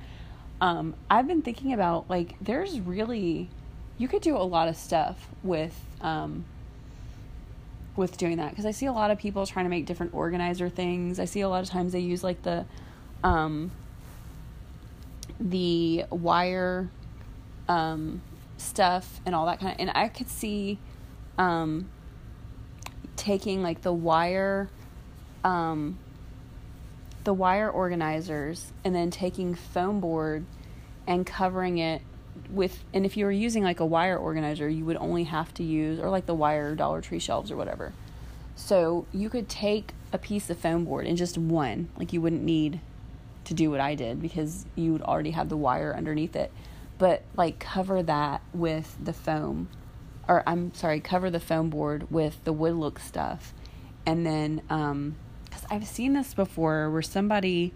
Um, 0.62 0.94
I've 1.10 1.28
been 1.28 1.42
thinking 1.42 1.74
about 1.74 2.10
like 2.10 2.36
there's 2.40 2.80
really 2.80 3.50
you 3.98 4.08
could 4.08 4.22
do 4.22 4.38
a 4.38 4.48
lot 4.48 4.70
of 4.70 4.78
stuff 4.78 5.28
with 5.44 5.78
um, 6.00 6.46
with 7.98 8.16
doing 8.16 8.38
that 8.38 8.52
because 8.52 8.66
I 8.66 8.72
see 8.72 8.86
a 8.86 8.94
lot 8.94 9.12
of 9.12 9.18
people 9.18 9.46
trying 9.46 9.66
to 9.66 9.70
make 9.70 9.86
different 9.86 10.14
organizer 10.14 10.70
things. 10.70 11.20
I 11.20 11.26
see 11.26 11.42
a 11.42 11.50
lot 11.50 11.62
of 11.62 11.70
times 11.70 11.92
they 11.92 12.00
use 12.00 12.24
like 12.24 12.42
the 12.44 12.64
um, 13.22 13.70
the 15.42 16.06
wire 16.10 16.90
um, 17.68 18.22
stuff 18.58 19.22
and 19.26 19.36
all 19.36 19.46
that 19.46 19.60
kind 19.60 19.74
of 19.74 19.80
and 19.80 19.92
I 19.96 20.08
could 20.08 20.30
see 20.30 20.80
um, 21.38 21.90
taking 23.16 23.62
like 23.62 23.82
the 23.82 23.94
wire 23.94 24.70
um, 25.44 25.98
the 27.24 27.34
wire 27.34 27.70
organizers 27.70 28.72
and 28.84 28.96
then 28.96 29.12
taking 29.12 29.56
foam 29.56 30.00
board 30.00 30.46
and 31.08 31.26
covering 31.26 31.78
it 31.78 32.02
with 32.50 32.84
and 32.94 33.06
if 33.06 33.18
you 33.18 33.26
were 33.26 33.32
using 33.32 33.64
like 33.64 33.80
a 33.80 33.86
wire 33.86 34.18
organizer 34.18 34.70
you 34.70 34.86
would 34.86 34.98
only 34.98 35.24
have 35.24 35.54
to 35.54 35.64
use 35.64 36.00
or 36.00 36.10
like 36.10 36.26
the 36.26 36.34
wire 36.34 36.76
dollar 36.76 37.02
tree 37.02 37.20
shelves 37.20 37.52
or 37.52 37.58
whatever. 37.58 37.94
So 38.58 39.06
you 39.12 39.30
could 39.30 39.50
take 39.50 39.94
a 40.14 40.18
piece 40.18 40.50
of 40.50 40.58
foam 40.58 40.86
board 40.86 41.06
and 41.06 41.18
just 41.18 41.38
one 41.38 41.90
like 41.98 42.14
you 42.14 42.22
wouldn't 42.22 42.44
need 42.44 42.80
to 43.44 43.54
do 43.54 43.70
what 43.70 43.80
i 43.80 43.96
did 43.96 44.22
because 44.22 44.66
you 44.76 44.92
would 44.92 45.02
already 45.02 45.32
have 45.32 45.50
the 45.50 45.58
wire 45.58 45.94
underneath 45.96 46.36
it 46.36 46.52
but 46.98 47.24
like 47.36 47.60
cover 47.60 48.02
that 48.04 48.42
with 48.54 48.98
the 49.04 49.14
foam 49.14 49.68
or 50.28 50.44
i'm 50.48 50.74
sorry 50.74 51.00
cover 51.00 51.30
the 51.30 51.40
foam 51.40 51.70
board 51.70 52.10
with 52.10 52.44
the 52.44 52.54
wood 52.54 52.76
look 52.76 53.00
stuff. 53.00 53.54
And 54.08 54.26
then 54.26 54.62
um 54.70 55.16
because 55.46 55.66
i've 55.70 55.88
seen 55.88 56.14
this 56.14 56.34
before 56.34 56.90
where 56.90 57.02
somebody 57.02 57.74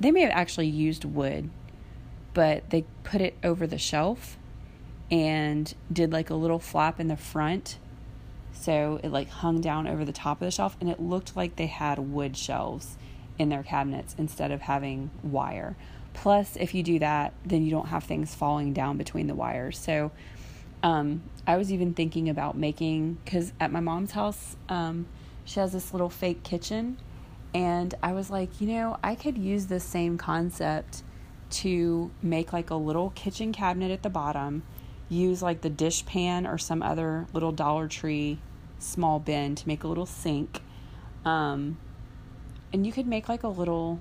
they 0.00 0.10
may 0.10 0.22
have 0.22 0.32
actually 0.32 0.68
used 0.68 1.04
wood 1.04 1.50
but 2.34 2.70
they 2.70 2.84
put 3.04 3.20
it 3.20 3.36
over 3.42 3.66
the 3.66 3.78
shelf 3.78 4.38
and 5.10 5.74
did 5.92 6.12
like 6.12 6.30
a 6.30 6.34
little 6.34 6.58
flap 6.58 7.00
in 7.00 7.08
the 7.08 7.16
front. 7.16 7.78
So 8.52 9.00
it 9.02 9.10
like 9.10 9.28
hung 9.28 9.60
down 9.60 9.86
over 9.86 10.04
the 10.04 10.12
top 10.12 10.40
of 10.40 10.46
the 10.46 10.50
shelf 10.50 10.76
and 10.80 10.90
it 10.90 11.00
looked 11.00 11.36
like 11.36 11.56
they 11.56 11.66
had 11.66 11.98
wood 11.98 12.36
shelves 12.36 12.96
in 13.38 13.48
their 13.48 13.62
cabinets 13.62 14.14
instead 14.18 14.50
of 14.50 14.62
having 14.62 15.10
wire 15.22 15.76
plus 16.18 16.56
if 16.56 16.74
you 16.74 16.82
do 16.82 16.98
that 16.98 17.32
then 17.44 17.64
you 17.64 17.70
don't 17.70 17.88
have 17.88 18.04
things 18.04 18.34
falling 18.34 18.72
down 18.72 18.96
between 18.96 19.26
the 19.26 19.34
wires 19.34 19.78
so 19.78 20.10
um, 20.82 21.22
i 21.46 21.56
was 21.56 21.72
even 21.72 21.94
thinking 21.94 22.28
about 22.28 22.56
making 22.56 23.18
because 23.24 23.52
at 23.60 23.72
my 23.72 23.80
mom's 23.80 24.12
house 24.12 24.56
um, 24.68 25.06
she 25.44 25.60
has 25.60 25.72
this 25.72 25.92
little 25.92 26.10
fake 26.10 26.42
kitchen 26.42 26.98
and 27.54 27.94
i 28.02 28.12
was 28.12 28.30
like 28.30 28.60
you 28.60 28.66
know 28.66 28.96
i 29.02 29.14
could 29.14 29.38
use 29.38 29.66
this 29.66 29.84
same 29.84 30.18
concept 30.18 31.02
to 31.50 32.10
make 32.22 32.52
like 32.52 32.70
a 32.70 32.74
little 32.74 33.10
kitchen 33.10 33.52
cabinet 33.52 33.90
at 33.90 34.02
the 34.02 34.10
bottom, 34.10 34.62
use 35.08 35.42
like 35.42 35.62
the 35.62 35.70
dish 35.70 36.04
pan 36.04 36.46
or 36.46 36.58
some 36.58 36.82
other 36.82 37.26
little 37.32 37.52
Dollar 37.52 37.88
Tree 37.88 38.38
small 38.78 39.18
bin 39.18 39.54
to 39.54 39.66
make 39.66 39.82
a 39.82 39.88
little 39.88 40.06
sink. 40.06 40.60
Um, 41.24 41.78
and 42.72 42.86
you 42.86 42.92
could 42.92 43.06
make 43.06 43.28
like 43.28 43.42
a 43.42 43.48
little 43.48 44.00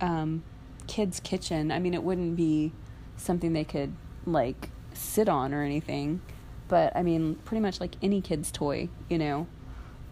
um, 0.00 0.42
kids' 0.90 1.20
kitchen. 1.20 1.70
I 1.70 1.78
mean, 1.78 1.94
it 1.94 2.02
wouldn't 2.02 2.34
be 2.34 2.72
something 3.16 3.52
they 3.52 3.62
could 3.62 3.94
like 4.26 4.70
sit 4.92 5.28
on 5.28 5.54
or 5.54 5.62
anything, 5.62 6.20
but 6.66 6.94
I 6.96 7.04
mean, 7.04 7.36
pretty 7.44 7.60
much 7.60 7.80
like 7.80 7.94
any 8.02 8.20
kid's 8.20 8.50
toy, 8.50 8.88
you 9.08 9.16
know. 9.16 9.46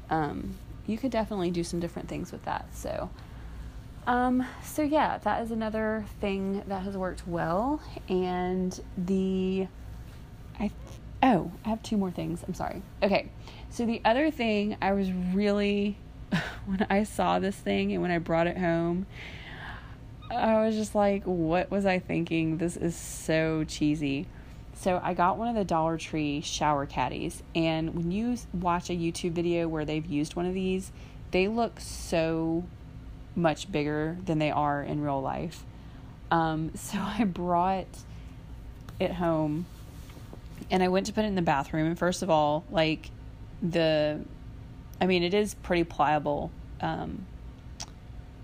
Um, 0.09 0.55
you 0.87 0.97
could 0.97 1.11
definitely 1.11 1.51
do 1.51 1.65
some 1.65 1.81
different 1.81 2.09
things 2.09 2.31
with 2.31 2.45
that. 2.45 2.67
So, 2.73 3.11
um, 4.07 4.47
so 4.63 4.83
yeah, 4.83 5.19
that 5.19 5.43
is 5.43 5.51
another 5.51 6.05
thing 6.21 6.63
that 6.69 6.83
has 6.85 6.97
worked 6.97 7.27
well. 7.27 7.83
And 8.09 8.81
the, 8.97 9.67
I, 10.61 10.71
oh, 11.25 11.51
I 11.65 11.71
have 11.71 11.83
two 11.83 11.97
more 11.97 12.13
things. 12.13 12.45
I'm 12.47 12.55
sorry. 12.55 12.83
Okay. 13.03 13.31
So 13.69 13.85
the 13.85 14.01
other 14.05 14.31
thing 14.31 14.77
I 14.81 14.93
was 14.93 15.11
really, 15.11 15.99
when 16.67 16.87
I 16.89 17.03
saw 17.03 17.41
this 17.41 17.57
thing 17.57 17.93
and 17.93 18.01
when 18.01 18.13
I 18.13 18.19
brought 18.19 18.47
it 18.47 18.59
home, 18.59 19.07
I 20.31 20.67
was 20.67 20.75
just 20.75 20.95
like, 20.95 21.25
what 21.25 21.71
was 21.71 21.87
I 21.87 21.99
thinking? 21.99 22.59
This 22.59 22.77
is 22.77 22.95
so 22.95 23.65
cheesy. 23.65 24.27
So 24.75 25.01
I 25.03 25.15
got 25.15 25.39
one 25.39 25.49
of 25.49 25.55
the 25.55 25.65
Dollar 25.65 25.97
Tree 25.97 26.41
shower 26.41 26.87
caddies, 26.87 27.43
and 27.55 27.95
when 27.95 28.13
you 28.13 28.37
watch 28.53 28.91
a 28.91 28.93
YouTube 28.93 29.33
video 29.33 29.67
where 29.67 29.85
they've 29.85 30.07
used 30.07 30.37
one 30.37 30.47
of 30.47 30.55
these, 30.55 30.93
they 31.31 31.49
look 31.49 31.81
so 31.81 32.65
much 33.35 33.71
bigger 33.73 34.17
than 34.25 34.39
they 34.39 34.51
are 34.51 34.83
in 34.83 35.03
real 35.03 35.21
life. 35.21 35.65
Um, 36.31 36.73
so 36.75 36.99
I 36.99 37.25
brought 37.25 37.87
it 39.01 39.13
home 39.13 39.67
and 40.71 40.83
I 40.83 40.89
went 40.89 41.07
to 41.07 41.13
put 41.13 41.25
it 41.25 41.29
in 41.29 41.35
the 41.35 41.43
bathroom. 41.43 41.87
And 41.87 41.99
first 41.99 42.23
of 42.23 42.31
all, 42.31 42.65
like 42.71 43.11
the, 43.63 44.21
I 45.01 45.07
mean, 45.07 45.23
it 45.23 45.35
is 45.35 45.55
pretty 45.55 45.85
pliable. 45.85 46.51
Um, 46.81 47.27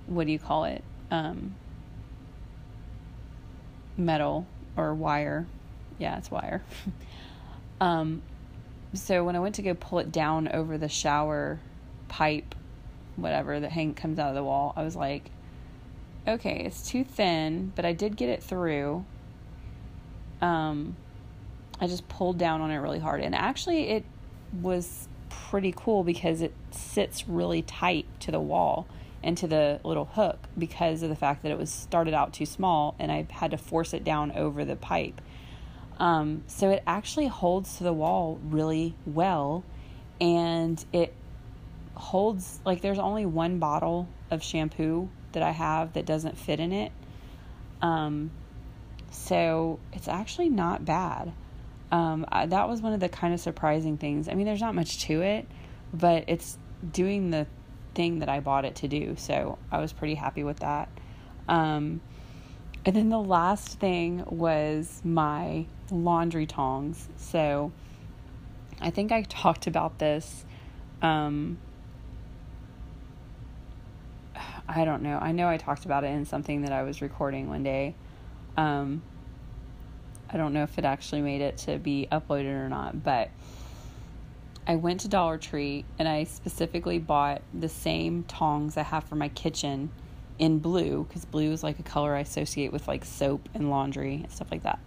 what 0.07 0.27
do 0.27 0.33
you 0.33 0.38
call 0.38 0.64
it? 0.64 0.83
Um, 1.11 1.55
metal 3.96 4.46
or 4.76 4.94
wire. 4.94 5.46
Yeah, 5.98 6.18
it's 6.18 6.30
wire. 6.30 6.62
um, 7.80 8.22
so 8.92 9.24
when 9.24 9.37
I 9.37 9.40
went 9.40 9.57
to 9.57 9.62
go 9.62 9.74
pull 9.74 9.98
it 9.98 10.12
down 10.12 10.48
over 10.48 10.78
the 10.78 10.88
shower 10.88 11.61
pipe 12.09 12.54
whatever 13.16 13.61
that 13.61 13.70
hang 13.70 13.94
comes 13.94 14.18
out 14.18 14.28
of 14.28 14.35
the 14.35 14.44
wall. 14.44 14.72
I 14.76 14.83
was 14.83 14.96
like, 14.96 15.30
okay, 16.26 16.62
it's 16.64 16.88
too 16.88 17.04
thin, 17.04 17.72
but 17.74 17.85
I 17.85 17.92
did 17.92 18.16
get 18.16 18.28
it 18.28 18.42
through. 18.42 19.04
Um, 20.40 20.96
I 21.80 21.87
just 21.87 22.09
pulled 22.09 22.38
down 22.38 22.61
on 22.61 22.70
it 22.70 22.76
really 22.76 22.98
hard, 22.98 23.20
and 23.20 23.35
actually, 23.35 23.90
it 23.90 24.04
was 24.61 25.09
pretty 25.28 25.74
cool 25.76 26.04
because 26.04 26.40
it 26.40 26.52
sits 26.70 27.28
really 27.28 27.62
tight 27.62 28.07
to 28.20 28.30
the 28.30 28.40
wall 28.40 28.87
and 29.24 29.37
to 29.38 29.46
the 29.46 29.80
little 29.82 30.04
hook 30.04 30.38
because 30.56 31.02
of 31.02 31.08
the 31.08 31.16
fact 31.16 31.42
that 31.42 31.50
it 31.50 31.58
was 31.58 31.70
started 31.70 32.14
out 32.14 32.32
too 32.32 32.46
small 32.46 32.94
and 32.98 33.10
I 33.10 33.26
had 33.30 33.50
to 33.52 33.58
force 33.58 33.94
it 33.94 34.04
down 34.04 34.32
over 34.32 34.64
the 34.64 34.76
pipe. 34.76 35.20
Um, 35.98 36.44
so 36.46 36.70
it 36.70 36.82
actually 36.87 37.28
holds 37.28 37.78
to 37.78 37.84
the 37.84 37.92
wall 37.92 38.38
really 38.44 38.94
well 39.06 39.64
and 40.20 40.84
it 40.92 41.14
holds 41.94 42.60
like 42.64 42.82
there's 42.82 42.98
only 42.98 43.24
one 43.24 43.58
bottle 43.58 44.08
of 44.30 44.42
shampoo 44.42 45.08
that 45.32 45.42
I 45.42 45.50
have 45.50 45.94
that 45.94 46.04
doesn't 46.04 46.37
fit 46.37 46.60
in 46.60 46.72
it. 46.72 46.92
Um, 47.80 48.30
so 49.10 49.78
it's 49.92 50.08
actually 50.08 50.48
not 50.50 50.84
bad. 50.84 51.32
Um, 51.90 52.26
I, 52.30 52.46
that 52.46 52.68
was 52.68 52.82
one 52.82 52.92
of 52.92 53.00
the 53.00 53.08
kind 53.08 53.32
of 53.32 53.40
surprising 53.40 53.96
things. 53.96 54.28
I 54.28 54.34
mean, 54.34 54.46
there's 54.46 54.60
not 54.60 54.74
much 54.74 55.00
to 55.04 55.22
it, 55.22 55.46
but 55.92 56.24
it's 56.26 56.58
doing 56.92 57.30
the 57.30 57.46
thing 57.94 58.20
that 58.20 58.28
I 58.28 58.40
bought 58.40 58.64
it 58.64 58.76
to 58.76 58.88
do. 58.88 59.16
So 59.16 59.59
I 59.70 59.80
was 59.80 59.92
pretty 59.92 60.14
happy 60.14 60.44
with 60.44 60.61
that. 60.61 60.88
Um, 61.48 62.00
and 62.85 62.94
then 62.94 63.09
the 63.09 63.20
last 63.20 63.80
thing 63.80 64.24
was 64.26 65.00
my 65.04 65.66
laundry 65.90 66.46
tongs. 66.46 67.09
So 67.16 67.72
I 68.80 68.90
think 68.90 69.12
I 69.12 69.22
talked 69.28 69.66
about 69.66 69.98
this 69.98 70.44
um, 71.02 71.59
I 74.66 74.85
don't 74.85 75.02
know. 75.02 75.18
I 75.20 75.33
know 75.33 75.48
I 75.48 75.59
talked 75.59 75.85
about 75.85 76.04
it 76.04 76.09
in 76.09 76.24
something 76.24 76.62
that 76.62 76.72
I 76.72 76.83
was 76.83 77.02
recording 77.02 77.48
one 77.48 77.62
day. 77.62 77.94
Um, 78.57 79.02
I 80.30 80.37
don't 80.37 80.52
know 80.52 80.62
if 80.62 80.78
it 80.78 80.85
actually 80.85 81.20
made 81.20 81.42
it 81.42 81.59
to 81.59 81.78
be 81.78 82.09
uploaded 82.11 82.64
or 82.64 82.68
not, 82.68 83.04
but 83.04 83.30
I 84.66 84.77
went 84.77 85.00
to 85.00 85.09
Dollar 85.09 85.38
Tree 85.38 85.85
and 85.98 86.09
I 86.09 86.24
specifically 86.24 86.98
bought 86.98 87.42
the 87.53 87.68
same 87.68 88.24
tongs 88.24 88.77
I 88.77 88.83
have 88.83 89.05
for 89.05 89.16
my 89.16 89.29
kitchen 89.29 89.90
in 90.38 90.59
blue 90.59 91.05
because 91.05 91.24
blue 91.24 91.53
is 91.53 91.62
like 91.62 91.79
a 91.79 91.83
color 91.83 92.14
I 92.14 92.20
associate 92.20 92.72
with 92.72 92.88
like 92.88 93.05
soap 93.05 93.48
and 93.55 93.70
laundry 93.70 94.14
and 94.14 94.33
stuff 94.33 94.50
like 94.50 94.62
that. 94.62 94.79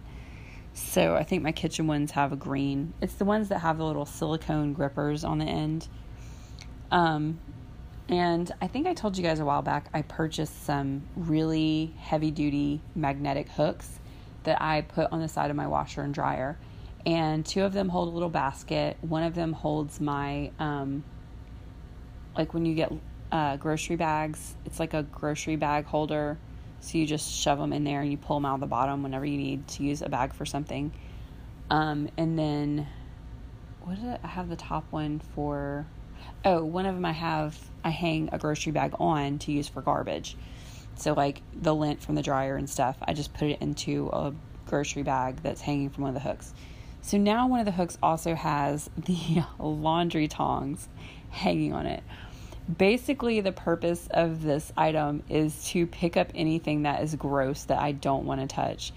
So 0.74 1.14
I 1.14 1.24
think 1.24 1.42
my 1.42 1.52
kitchen 1.52 1.86
ones 1.86 2.12
have 2.12 2.32
a 2.32 2.36
green. 2.36 2.92
It's 3.00 3.14
the 3.14 3.24
ones 3.24 3.48
that 3.48 3.60
have 3.60 3.78
the 3.78 3.84
little 3.84 4.06
silicone 4.06 4.72
grippers 4.72 5.24
on 5.24 5.38
the 5.38 5.44
end. 5.44 5.88
Um, 6.90 7.38
and 8.08 8.50
I 8.60 8.66
think 8.66 8.86
I 8.86 8.94
told 8.94 9.16
you 9.16 9.22
guys 9.22 9.38
a 9.38 9.44
while 9.44 9.62
back 9.62 9.88
I 9.92 10.02
purchased 10.02 10.64
some 10.64 11.02
really 11.14 11.94
heavy 11.98 12.30
duty 12.30 12.80
magnetic 12.94 13.48
hooks 13.50 13.98
that 14.44 14.62
I 14.62 14.80
put 14.80 15.12
on 15.12 15.20
the 15.20 15.28
side 15.28 15.50
of 15.50 15.56
my 15.56 15.66
washer 15.66 16.02
and 16.02 16.14
dryer. 16.14 16.58
And 17.06 17.44
two 17.44 17.62
of 17.62 17.72
them 17.72 17.88
hold 17.88 18.08
a 18.08 18.10
little 18.10 18.28
basket. 18.28 18.96
One 19.00 19.22
of 19.22 19.34
them 19.34 19.52
holds 19.52 20.00
my, 20.00 20.50
um, 20.58 21.04
like 22.36 22.52
when 22.54 22.66
you 22.66 22.74
get 22.74 22.92
uh, 23.32 23.56
grocery 23.56 23.96
bags, 23.96 24.56
it's 24.64 24.80
like 24.80 24.94
a 24.94 25.02
grocery 25.02 25.56
bag 25.56 25.86
holder. 25.86 26.38
So 26.80 26.98
you 26.98 27.06
just 27.06 27.32
shove 27.32 27.58
them 27.58 27.72
in 27.72 27.84
there 27.84 28.00
and 28.00 28.10
you 28.10 28.16
pull 28.16 28.36
them 28.36 28.46
out 28.46 28.54
of 28.54 28.60
the 28.60 28.66
bottom 28.66 29.02
whenever 29.02 29.24
you 29.24 29.36
need 29.36 29.66
to 29.68 29.82
use 29.82 30.02
a 30.02 30.08
bag 30.08 30.32
for 30.32 30.46
something. 30.46 30.92
Um, 31.70 32.08
and 32.16 32.38
then, 32.38 32.86
what 33.82 33.96
did 33.96 34.08
I, 34.08 34.18
I 34.22 34.28
have 34.28 34.48
the 34.48 34.56
top 34.56 34.84
one 34.90 35.20
for? 35.34 35.86
Oh, 36.44 36.64
one 36.64 36.86
of 36.86 36.94
them 36.94 37.04
I 37.04 37.12
have, 37.12 37.58
I 37.84 37.90
hang 37.90 38.30
a 38.32 38.38
grocery 38.38 38.72
bag 38.72 38.94
on 38.98 39.38
to 39.40 39.52
use 39.52 39.68
for 39.68 39.82
garbage. 39.82 40.36
So, 40.96 41.12
like 41.12 41.42
the 41.52 41.74
lint 41.74 42.02
from 42.02 42.14
the 42.14 42.22
dryer 42.22 42.56
and 42.56 42.68
stuff, 42.68 42.96
I 43.02 43.12
just 43.12 43.34
put 43.34 43.48
it 43.48 43.60
into 43.60 44.08
a 44.12 44.32
grocery 44.66 45.02
bag 45.02 45.42
that's 45.42 45.60
hanging 45.60 45.90
from 45.90 46.04
one 46.04 46.14
of 46.16 46.22
the 46.22 46.28
hooks. 46.28 46.52
So 47.02 47.16
now 47.16 47.46
one 47.46 47.60
of 47.60 47.66
the 47.66 47.72
hooks 47.72 47.96
also 48.02 48.34
has 48.34 48.90
the 48.96 49.44
laundry 49.58 50.28
tongs 50.28 50.88
hanging 51.30 51.72
on 51.72 51.86
it. 51.86 52.02
Basically, 52.76 53.40
the 53.40 53.52
purpose 53.52 54.08
of 54.10 54.42
this 54.42 54.72
item 54.76 55.22
is 55.30 55.64
to 55.68 55.86
pick 55.86 56.18
up 56.18 56.30
anything 56.34 56.82
that 56.82 57.02
is 57.02 57.14
gross 57.14 57.64
that 57.64 57.78
I 57.78 57.92
don't 57.92 58.26
want 58.26 58.42
to 58.42 58.46
touch. 58.46 58.92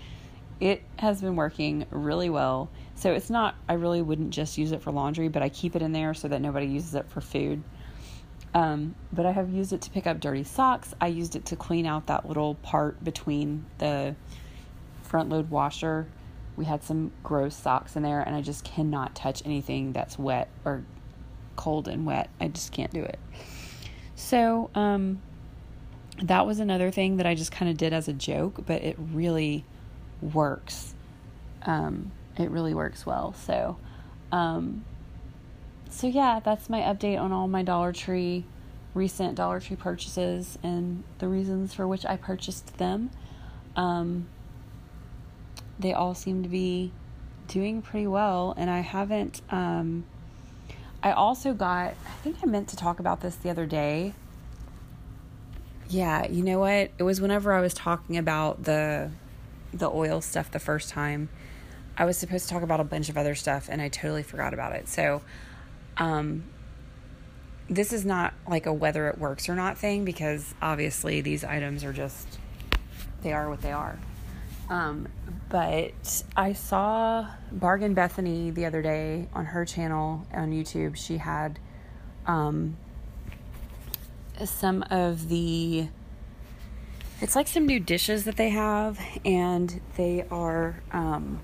It 0.60 0.84
has 0.98 1.22
been 1.22 1.38
working 1.38 1.86
really 1.90 2.30
well. 2.30 2.70
So 2.96 3.14
it's 3.14 3.30
not, 3.30 3.56
I 3.70 3.74
really 3.74 4.02
wouldn't 4.02 4.32
just 4.32 4.58
use 4.58 4.74
it 4.74 4.82
for 4.82 4.92
laundry, 4.92 5.30
but 5.30 5.42
I 5.42 5.50
keep 5.50 5.76
it 5.78 5.82
in 5.82 5.94
there 5.94 6.14
so 6.14 6.28
that 6.28 6.42
nobody 6.42 6.68
uses 6.68 6.96
it 6.96 7.10
for 7.10 7.22
food. 7.22 7.64
Um, 8.54 8.96
but 9.14 9.26
I 9.26 9.32
have 9.32 9.50
used 9.50 9.72
it 9.72 9.82
to 9.82 9.90
pick 9.90 10.06
up 10.06 10.20
dirty 10.20 10.44
socks. 10.44 10.94
I 11.00 11.08
used 11.08 11.36
it 11.36 11.46
to 11.46 11.56
clean 11.56 11.86
out 11.86 12.08
that 12.08 12.28
little 12.28 12.56
part 12.56 13.02
between 13.04 13.66
the 13.78 14.16
front 15.04 15.30
load 15.30 15.50
washer. 15.50 16.08
We 16.56 16.66
had 16.66 16.84
some 16.84 17.12
gross 17.24 17.56
socks 17.56 17.96
in 17.96 18.04
there, 18.04 18.22
and 18.22 18.36
I 18.36 18.42
just 18.42 18.64
cannot 18.64 19.16
touch 19.16 19.42
anything 19.46 19.94
that's 19.94 20.20
wet 20.20 20.50
or 20.66 20.84
cold 21.56 21.88
and 21.88 22.06
wet. 22.06 22.30
I 22.40 22.48
just 22.48 22.72
can't 22.72 22.92
do 22.92 23.04
it. 23.04 23.20
So, 24.16 24.70
um, 24.76 25.22
that 26.22 26.46
was 26.46 26.60
another 26.60 26.92
thing 26.92 27.18
that 27.18 27.26
I 27.26 27.36
just 27.36 27.52
kind 27.52 27.72
of 27.72 27.78
did 27.78 27.94
as 27.94 28.08
a 28.08 28.14
joke, 28.14 28.66
but 28.66 28.84
it 28.84 28.96
really 29.00 29.66
works. 30.22 30.94
Um, 31.64 32.12
it 32.38 32.50
really 32.50 32.74
works 32.74 33.06
well. 33.06 33.34
So, 33.34 33.78
um, 34.32 34.86
so 35.90 36.08
yeah, 36.08 36.40
that's 36.40 36.70
my 36.70 36.82
update 36.82 37.20
on 37.20 37.32
all 37.32 37.48
my 37.48 37.64
Dollar 37.64 37.92
Tree 37.92 38.46
recent 38.94 39.36
Dollar 39.36 39.60
Tree 39.60 39.76
purchases 39.76 40.58
and 40.64 41.04
the 41.20 41.28
reasons 41.28 41.74
for 41.74 41.88
which 41.88 42.06
I 42.06 42.18
purchased 42.18 42.78
them. 42.78 43.10
Um, 43.76 44.28
they 45.82 45.94
all 45.94 46.14
seem 46.14 46.44
to 46.44 46.50
be 46.50 46.92
doing 47.48 47.82
pretty 47.82 48.08
well, 48.08 48.54
and 48.58 48.70
I 48.70 48.80
haven't. 48.80 49.42
Um, 49.50 50.06
I 51.04 51.12
also 51.12 51.54
got. 51.54 51.94
I 52.06 52.12
think 52.24 52.38
I 52.44 52.46
meant 52.46 52.70
to 52.70 52.76
talk 52.76 53.00
about 53.00 53.22
this 53.22 53.36
the 53.36 53.50
other 53.50 53.66
day. 53.66 54.14
Yeah, 55.90 56.28
you 56.28 56.44
know 56.44 56.60
what? 56.60 56.92
It 56.98 57.04
was 57.04 57.20
whenever 57.20 57.54
I 57.54 57.62
was 57.62 57.74
talking 57.74 58.18
about 58.18 58.64
the 58.64 59.12
the 59.74 59.90
oil 59.90 60.22
stuff 60.22 60.52
the 60.52 60.60
first 60.60 60.90
time. 60.90 61.30
I 61.98 62.06
was 62.06 62.18
supposed 62.18 62.48
to 62.48 62.54
talk 62.54 62.64
about 62.64 62.80
a 62.80 62.86
bunch 62.86 63.10
of 63.10 63.18
other 63.18 63.36
stuff, 63.36 63.68
and 63.70 63.82
I 63.82 63.90
totally 63.90 64.24
forgot 64.24 64.54
about 64.54 64.74
it. 64.74 64.88
So, 64.88 65.22
um, 65.98 66.46
this 67.70 67.92
is 67.94 68.06
not 68.06 68.34
like 68.48 68.66
a 68.66 68.74
whether 68.74 69.08
it 69.10 69.18
works 69.18 69.50
or 69.50 69.56
not 69.56 69.78
thing 69.78 70.06
because 70.06 70.54
obviously 70.62 71.22
these 71.22 71.44
items 71.44 71.84
are 71.84 71.94
just 71.94 72.40
they 73.22 73.34
are 73.34 73.50
what 73.50 73.62
they 73.62 73.72
are. 73.72 74.00
Um, 74.70 75.08
but 75.50 76.24
I 76.38 76.54
saw 76.54 77.28
Bargain 77.52 77.94
Bethany 77.94 78.52
the 78.52 78.66
other 78.66 78.82
day 78.82 79.28
on 79.34 79.46
her 79.46 79.66
channel 79.66 80.26
on 80.34 80.52
YouTube. 80.52 80.96
She 80.96 81.18
had 81.18 81.60
um, 82.26 82.78
some 84.46 84.84
of 84.90 85.28
the 85.28 85.88
it's 87.20 87.36
like 87.36 87.48
some 87.48 87.68
new 87.68 87.80
dishes 87.80 88.24
that 88.24 88.36
they 88.36 88.50
have, 88.50 89.00
and 89.24 89.80
they 89.96 90.26
are 90.32 90.82
um, 90.92 91.40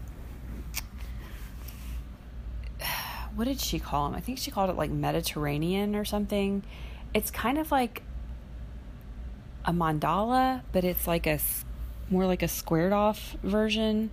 what 3.35 3.45
did 3.45 3.59
she 3.59 3.77
call 3.77 4.09
them? 4.09 4.17
I 4.17 4.19
think 4.19 4.39
she 4.39 4.49
called 4.49 4.71
it 4.71 4.75
like 4.75 4.89
Mediterranean 4.89 5.95
or 5.95 6.03
something. 6.03 6.63
It's 7.13 7.29
kind 7.29 7.59
of 7.59 7.71
like 7.71 8.01
a 9.63 9.71
mandala, 9.71 10.63
but 10.71 10.83
it's 10.83 11.05
like 11.05 11.27
a 11.27 11.37
more 12.09 12.25
like 12.25 12.43
a 12.43 12.47
squared 12.47 12.93
off 12.93 13.35
version. 13.43 14.11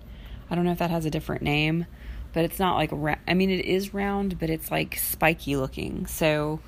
I 0.50 0.54
don't 0.54 0.64
know 0.64 0.72
if 0.72 0.78
that 0.78 0.90
has 0.90 1.04
a 1.04 1.10
different 1.10 1.42
name, 1.42 1.86
but 2.32 2.44
it's 2.44 2.58
not 2.58 2.76
like 2.76 2.90
ra- 2.92 3.16
I 3.26 3.34
mean 3.34 3.50
it 3.50 3.64
is 3.64 3.94
round, 3.94 4.38
but 4.38 4.50
it's 4.50 4.70
like 4.70 4.96
spiky 4.98 5.56
looking. 5.56 6.06
So 6.06 6.60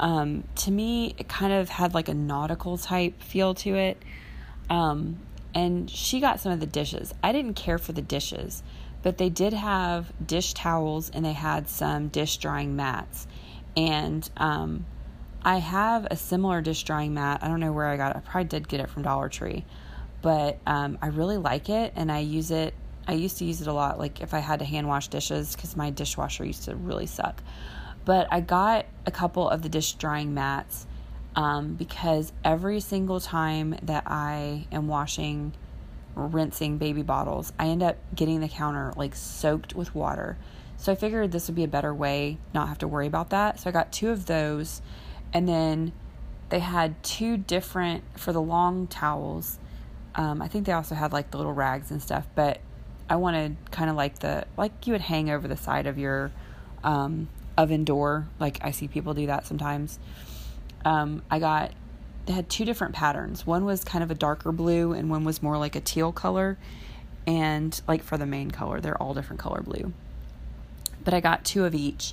um, 0.00 0.44
to 0.56 0.70
me, 0.70 1.14
it 1.18 1.28
kind 1.28 1.52
of 1.52 1.68
had 1.68 1.94
like 1.94 2.08
a 2.08 2.14
nautical 2.14 2.78
type 2.78 3.22
feel 3.22 3.54
to 3.54 3.74
it. 3.74 4.02
Um, 4.70 5.18
and 5.54 5.90
she 5.90 6.20
got 6.20 6.40
some 6.40 6.52
of 6.52 6.60
the 6.60 6.66
dishes. 6.66 7.14
I 7.22 7.32
didn't 7.32 7.54
care 7.54 7.78
for 7.78 7.92
the 7.92 8.02
dishes 8.02 8.62
but 9.02 9.18
they 9.18 9.28
did 9.28 9.52
have 9.52 10.12
dish 10.24 10.54
towels 10.54 11.10
and 11.10 11.24
they 11.24 11.32
had 11.32 11.68
some 11.68 12.08
dish 12.08 12.38
drying 12.38 12.76
mats. 12.76 13.26
And 13.76 14.28
um, 14.36 14.86
I 15.42 15.58
have 15.58 16.06
a 16.10 16.16
similar 16.16 16.60
dish 16.60 16.82
drying 16.82 17.14
mat. 17.14 17.40
I 17.42 17.48
don't 17.48 17.60
know 17.60 17.72
where 17.72 17.86
I 17.86 17.96
got 17.96 18.14
it. 18.14 18.18
I 18.18 18.20
probably 18.20 18.48
did 18.48 18.68
get 18.68 18.80
it 18.80 18.90
from 18.90 19.02
Dollar 19.02 19.28
Tree, 19.28 19.64
but 20.22 20.58
um, 20.66 20.98
I 21.00 21.08
really 21.08 21.36
like 21.36 21.68
it 21.68 21.92
and 21.96 22.10
I 22.10 22.20
use 22.20 22.50
it. 22.50 22.74
I 23.06 23.12
used 23.12 23.38
to 23.38 23.44
use 23.44 23.60
it 23.60 23.68
a 23.68 23.72
lot, 23.72 23.98
like 23.98 24.20
if 24.20 24.34
I 24.34 24.40
had 24.40 24.58
to 24.58 24.64
hand 24.64 24.86
wash 24.86 25.08
dishes, 25.08 25.56
because 25.56 25.76
my 25.76 25.90
dishwasher 25.90 26.44
used 26.44 26.64
to 26.64 26.74
really 26.74 27.06
suck. 27.06 27.42
But 28.04 28.28
I 28.30 28.40
got 28.40 28.86
a 29.06 29.10
couple 29.10 29.48
of 29.48 29.62
the 29.62 29.68
dish 29.68 29.94
drying 29.94 30.34
mats 30.34 30.86
um, 31.36 31.74
because 31.74 32.32
every 32.44 32.80
single 32.80 33.20
time 33.20 33.76
that 33.82 34.04
I 34.06 34.66
am 34.72 34.88
washing 34.88 35.52
rinsing 36.14 36.78
baby 36.78 37.02
bottles, 37.02 37.52
I 37.58 37.68
end 37.68 37.82
up 37.82 37.96
getting 38.14 38.40
the 38.40 38.48
counter 38.48 38.92
like 38.96 39.14
soaked 39.14 39.74
with 39.74 39.94
water. 39.94 40.36
So 40.76 40.92
I 40.92 40.94
figured 40.94 41.32
this 41.32 41.48
would 41.48 41.54
be 41.54 41.64
a 41.64 41.68
better 41.68 41.94
way 41.94 42.38
not 42.54 42.68
have 42.68 42.78
to 42.78 42.88
worry 42.88 43.06
about 43.06 43.30
that. 43.30 43.60
So 43.60 43.70
I 43.70 43.72
got 43.72 43.92
two 43.92 44.10
of 44.10 44.26
those 44.26 44.80
and 45.32 45.48
then 45.48 45.92
they 46.48 46.60
had 46.60 47.02
two 47.02 47.36
different 47.36 48.04
for 48.18 48.32
the 48.32 48.40
long 48.40 48.86
towels. 48.86 49.58
Um, 50.14 50.42
I 50.42 50.48
think 50.48 50.66
they 50.66 50.72
also 50.72 50.94
had 50.94 51.12
like 51.12 51.30
the 51.30 51.36
little 51.36 51.52
rags 51.52 51.90
and 51.90 52.02
stuff, 52.02 52.26
but 52.34 52.60
I 53.08 53.16
wanted 53.16 53.56
kind 53.70 53.88
of 53.88 53.96
like 53.96 54.18
the 54.18 54.46
like 54.56 54.86
you 54.86 54.92
would 54.92 55.02
hang 55.02 55.30
over 55.30 55.48
the 55.48 55.56
side 55.56 55.86
of 55.86 55.98
your 55.98 56.30
um, 56.84 57.28
oven 57.56 57.84
door. 57.84 58.28
Like 58.38 58.58
I 58.62 58.70
see 58.70 58.88
people 58.88 59.14
do 59.14 59.26
that 59.26 59.46
sometimes. 59.46 59.98
Um, 60.84 61.22
I 61.30 61.38
got 61.38 61.72
they 62.26 62.34
had 62.34 62.50
two 62.50 62.66
different 62.66 62.94
patterns. 62.94 63.46
One 63.46 63.64
was 63.64 63.84
kind 63.84 64.04
of 64.04 64.10
a 64.10 64.14
darker 64.14 64.52
blue, 64.52 64.92
and 64.92 65.08
one 65.08 65.24
was 65.24 65.42
more 65.42 65.56
like 65.56 65.74
a 65.74 65.80
teal 65.80 66.12
color. 66.12 66.58
And 67.26 67.80
like 67.88 68.02
for 68.02 68.16
the 68.18 68.26
main 68.26 68.50
color, 68.50 68.80
they're 68.80 69.00
all 69.00 69.14
different 69.14 69.40
color 69.40 69.62
blue. 69.62 69.92
But 71.04 71.14
I 71.14 71.20
got 71.20 71.44
two 71.44 71.64
of 71.64 71.74
each. 71.74 72.12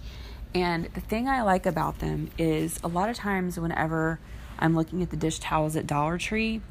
And 0.53 0.85
the 0.93 1.01
thing 1.01 1.27
I 1.27 1.41
like 1.41 1.65
about 1.65 1.99
them 1.99 2.29
is 2.37 2.79
a 2.81 2.87
lot 2.87 3.09
of 3.09 3.17
times, 3.17 3.59
whenever 3.59 4.19
I'm 4.57 4.73
looking 4.73 5.01
at 5.03 5.09
the 5.09 5.17
dish 5.17 5.39
towels 5.39 5.75
at 5.75 5.85
Dollar 5.85 6.17
Tree, 6.17 6.61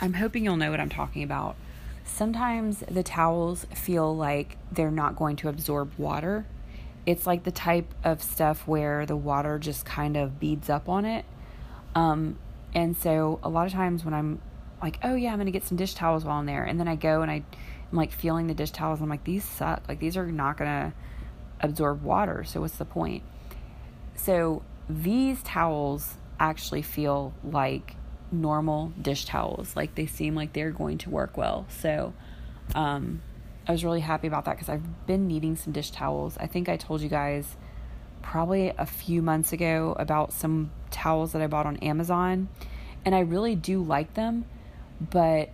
I'm 0.00 0.14
hoping 0.14 0.44
you'll 0.44 0.56
know 0.56 0.70
what 0.70 0.80
I'm 0.80 0.88
talking 0.88 1.22
about. 1.22 1.56
Sometimes 2.04 2.80
the 2.90 3.02
towels 3.02 3.66
feel 3.74 4.16
like 4.16 4.56
they're 4.72 4.90
not 4.90 5.16
going 5.16 5.36
to 5.36 5.48
absorb 5.48 5.92
water. 5.98 6.46
It's 7.06 7.26
like 7.26 7.44
the 7.44 7.52
type 7.52 7.94
of 8.04 8.22
stuff 8.22 8.66
where 8.66 9.06
the 9.06 9.16
water 9.16 9.58
just 9.58 9.84
kind 9.84 10.16
of 10.16 10.40
beads 10.40 10.68
up 10.68 10.88
on 10.88 11.04
it 11.04 11.24
um, 11.94 12.38
and 12.74 12.96
so 12.96 13.40
a 13.42 13.48
lot 13.48 13.66
of 13.66 13.72
times 13.72 14.04
when 14.04 14.14
I'm 14.14 14.40
like, 14.82 14.98
oh 15.02 15.14
yeah, 15.14 15.32
I'm 15.32 15.38
gonna 15.38 15.50
get 15.50 15.64
some 15.64 15.76
dish 15.76 15.94
towels 15.94 16.24
while 16.24 16.38
I'm 16.38 16.46
there, 16.46 16.64
and 16.64 16.78
then 16.78 16.88
I 16.88 16.96
go 16.96 17.22
and 17.22 17.30
I, 17.30 17.42
I'm 17.90 17.98
like 17.98 18.12
feeling 18.12 18.46
the 18.46 18.54
dish 18.54 18.70
towels. 18.70 19.00
I'm 19.00 19.08
like, 19.08 19.24
these 19.24 19.44
suck. 19.44 19.82
Like 19.88 19.98
these 19.98 20.16
are 20.16 20.30
not 20.30 20.56
gonna 20.56 20.92
absorb 21.60 22.02
water. 22.02 22.44
So 22.44 22.60
what's 22.60 22.76
the 22.76 22.84
point? 22.84 23.22
So 24.14 24.62
these 24.88 25.42
towels 25.42 26.16
actually 26.38 26.82
feel 26.82 27.32
like 27.44 27.96
normal 28.32 28.92
dish 29.00 29.24
towels. 29.24 29.74
Like 29.76 29.94
they 29.94 30.06
seem 30.06 30.34
like 30.34 30.52
they're 30.52 30.70
going 30.70 30.98
to 30.98 31.10
work 31.10 31.36
well. 31.36 31.66
So 31.68 32.12
um, 32.74 33.22
I 33.66 33.72
was 33.72 33.84
really 33.84 34.00
happy 34.00 34.26
about 34.26 34.44
that 34.46 34.56
because 34.56 34.68
I've 34.68 35.06
been 35.06 35.26
needing 35.26 35.56
some 35.56 35.72
dish 35.72 35.90
towels. 35.90 36.36
I 36.38 36.46
think 36.46 36.68
I 36.68 36.76
told 36.76 37.00
you 37.00 37.08
guys 37.08 37.56
probably 38.22 38.72
a 38.76 38.86
few 38.86 39.22
months 39.22 39.52
ago 39.52 39.94
about 39.98 40.32
some 40.32 40.70
towels 40.90 41.32
that 41.32 41.42
I 41.42 41.46
bought 41.46 41.66
on 41.66 41.76
Amazon, 41.78 42.48
and 43.04 43.14
I 43.14 43.20
really 43.20 43.54
do 43.54 43.82
like 43.82 44.14
them, 44.14 44.44
but 45.00 45.50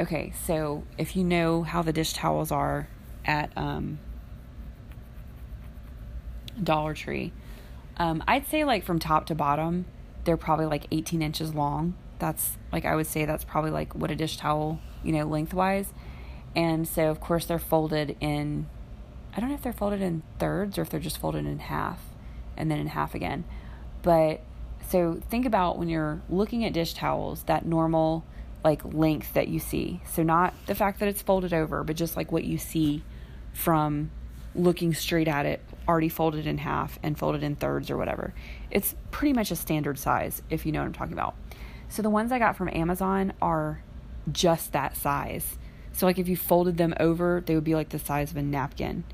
okay, 0.00 0.32
so 0.44 0.84
if 0.98 1.16
you 1.16 1.24
know 1.24 1.62
how 1.62 1.82
the 1.82 1.92
dish 1.92 2.12
towels 2.12 2.50
are 2.50 2.88
at 3.24 3.50
um, 3.56 3.98
Dollar 6.62 6.94
Tree, 6.94 7.32
um, 7.96 8.22
I'd 8.26 8.46
say 8.46 8.64
like 8.64 8.84
from 8.84 8.98
top 8.98 9.26
to 9.26 9.34
bottom, 9.34 9.86
they're 10.24 10.36
probably 10.36 10.66
like 10.66 10.86
18 10.90 11.22
inches 11.22 11.54
long. 11.54 11.94
That's 12.18 12.56
like 12.72 12.84
I 12.84 12.94
would 12.94 13.06
say 13.06 13.24
that's 13.24 13.44
probably 13.44 13.70
like 13.70 13.94
what 13.94 14.10
a 14.10 14.16
dish 14.16 14.36
towel, 14.36 14.80
you 15.02 15.12
know, 15.12 15.24
lengthwise. 15.24 15.92
And 16.54 16.88
so 16.88 17.10
of 17.10 17.20
course 17.20 17.46
they're 17.46 17.58
folded 17.58 18.16
in 18.20 18.66
I 19.36 19.40
don't 19.40 19.50
know 19.50 19.54
if 19.54 19.62
they're 19.62 19.72
folded 19.72 20.00
in 20.00 20.22
thirds 20.38 20.78
or 20.78 20.82
if 20.82 20.90
they're 20.90 21.00
just 21.00 21.18
folded 21.18 21.44
in 21.44 21.58
half 21.58 22.00
and 22.56 22.70
then 22.70 22.78
in 22.78 22.86
half 22.86 23.14
again. 23.14 23.44
But 24.02 24.40
so 24.88 25.20
think 25.28 25.44
about 25.44 25.78
when 25.78 25.88
you're 25.88 26.22
looking 26.30 26.64
at 26.64 26.72
dish 26.72 26.94
towels, 26.94 27.42
that 27.44 27.66
normal 27.66 28.24
like 28.64 28.82
length 28.84 29.34
that 29.34 29.48
you 29.48 29.58
see. 29.58 30.00
So 30.10 30.22
not 30.22 30.54
the 30.66 30.74
fact 30.74 31.00
that 31.00 31.08
it's 31.08 31.22
folded 31.22 31.52
over, 31.52 31.84
but 31.84 31.96
just 31.96 32.16
like 32.16 32.32
what 32.32 32.44
you 32.44 32.58
see 32.58 33.04
from 33.52 34.10
looking 34.54 34.94
straight 34.94 35.28
at 35.28 35.46
it, 35.46 35.60
already 35.86 36.08
folded 36.08 36.46
in 36.46 36.58
half 36.58 36.98
and 37.02 37.18
folded 37.18 37.42
in 37.42 37.56
thirds 37.56 37.90
or 37.90 37.96
whatever. 37.96 38.34
It's 38.70 38.94
pretty 39.10 39.34
much 39.34 39.50
a 39.50 39.56
standard 39.56 39.98
size 39.98 40.42
if 40.50 40.66
you 40.66 40.72
know 40.72 40.80
what 40.80 40.86
I'm 40.86 40.92
talking 40.92 41.12
about. 41.12 41.34
So 41.88 42.02
the 42.02 42.10
ones 42.10 42.32
I 42.32 42.38
got 42.38 42.56
from 42.56 42.68
Amazon 42.68 43.32
are 43.40 43.82
just 44.30 44.72
that 44.72 44.96
size. 44.96 45.56
So 45.92 46.06
like 46.06 46.18
if 46.18 46.28
you 46.28 46.36
folded 46.36 46.76
them 46.76 46.94
over, 47.00 47.42
they 47.44 47.54
would 47.54 47.64
be 47.64 47.74
like 47.74 47.88
the 47.90 47.98
size 47.98 48.30
of 48.30 48.36
a 48.36 48.42
napkin. 48.42 49.04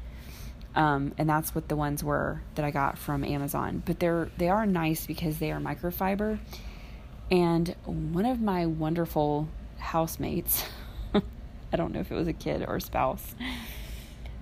Um, 0.74 1.12
and 1.18 1.28
that's 1.28 1.54
what 1.54 1.68
the 1.68 1.76
ones 1.76 2.02
were 2.02 2.42
that 2.54 2.64
I 2.64 2.70
got 2.70 2.98
from 2.98 3.24
Amazon. 3.24 3.82
But 3.84 4.00
they're 4.00 4.30
they 4.38 4.48
are 4.48 4.66
nice 4.66 5.06
because 5.06 5.38
they 5.38 5.52
are 5.52 5.60
microfiber. 5.60 6.38
And 7.30 7.74
one 7.84 8.26
of 8.26 8.40
my 8.40 8.66
wonderful 8.66 9.48
housemates, 9.78 10.64
I 11.14 11.76
don't 11.76 11.92
know 11.92 12.00
if 12.00 12.10
it 12.10 12.14
was 12.14 12.28
a 12.28 12.32
kid 12.32 12.64
or 12.66 12.76
a 12.76 12.80
spouse, 12.80 13.34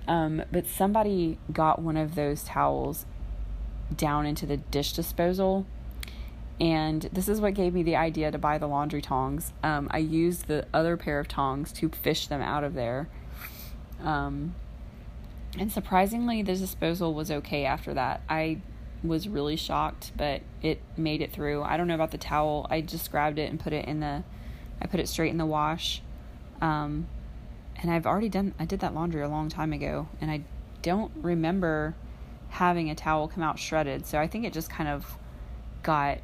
um, 0.08 0.42
but 0.50 0.66
somebody 0.66 1.38
got 1.52 1.80
one 1.80 1.96
of 1.96 2.14
those 2.14 2.42
towels 2.42 3.06
down 3.94 4.26
into 4.26 4.46
the 4.46 4.56
dish 4.56 4.92
disposal. 4.92 5.66
And 6.60 7.08
this 7.10 7.26
is 7.26 7.40
what 7.40 7.54
gave 7.54 7.72
me 7.72 7.82
the 7.82 7.96
idea 7.96 8.30
to 8.30 8.38
buy 8.38 8.58
the 8.58 8.66
laundry 8.66 9.00
tongs. 9.00 9.52
Um, 9.62 9.88
I 9.90 9.98
used 9.98 10.46
the 10.46 10.66
other 10.74 10.98
pair 10.98 11.18
of 11.18 11.26
tongs 11.26 11.72
to 11.74 11.88
fish 11.88 12.26
them 12.26 12.42
out 12.42 12.64
of 12.64 12.74
there. 12.74 13.08
Um, 14.04 14.54
and 15.58 15.72
surprisingly, 15.72 16.42
the 16.42 16.54
disposal 16.54 17.14
was 17.14 17.30
okay 17.30 17.64
after 17.64 17.94
that. 17.94 18.20
I 18.28 18.58
was 19.02 19.26
really 19.26 19.56
shocked, 19.56 20.12
but 20.16 20.42
it 20.60 20.82
made 20.98 21.22
it 21.22 21.32
through. 21.32 21.62
I 21.62 21.78
don't 21.78 21.88
know 21.88 21.94
about 21.94 22.10
the 22.10 22.18
towel. 22.18 22.66
I 22.68 22.82
just 22.82 23.10
grabbed 23.10 23.38
it 23.38 23.50
and 23.50 23.58
put 23.58 23.72
it 23.72 23.86
in 23.86 24.00
the, 24.00 24.22
I 24.82 24.86
put 24.86 25.00
it 25.00 25.08
straight 25.08 25.30
in 25.30 25.38
the 25.38 25.46
wash. 25.46 26.02
Um, 26.60 27.08
and 27.76 27.90
I've 27.90 28.06
already 28.06 28.28
done, 28.28 28.54
I 28.58 28.66
did 28.66 28.80
that 28.80 28.94
laundry 28.94 29.22
a 29.22 29.28
long 29.28 29.48
time 29.48 29.72
ago, 29.72 30.08
and 30.20 30.30
I 30.30 30.42
don't 30.82 31.10
remember 31.16 31.94
having 32.50 32.90
a 32.90 32.94
towel 32.94 33.28
come 33.28 33.42
out 33.42 33.58
shredded. 33.58 34.04
So 34.04 34.18
I 34.18 34.26
think 34.26 34.44
it 34.44 34.52
just 34.52 34.68
kind 34.68 34.90
of 34.90 35.16
got 35.82 36.18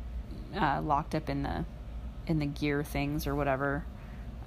uh, 0.57 0.81
locked 0.83 1.15
up 1.15 1.29
in 1.29 1.43
the, 1.43 1.65
in 2.27 2.39
the 2.39 2.47
gear 2.47 2.83
things 2.83 3.27
or 3.27 3.35
whatever. 3.35 3.85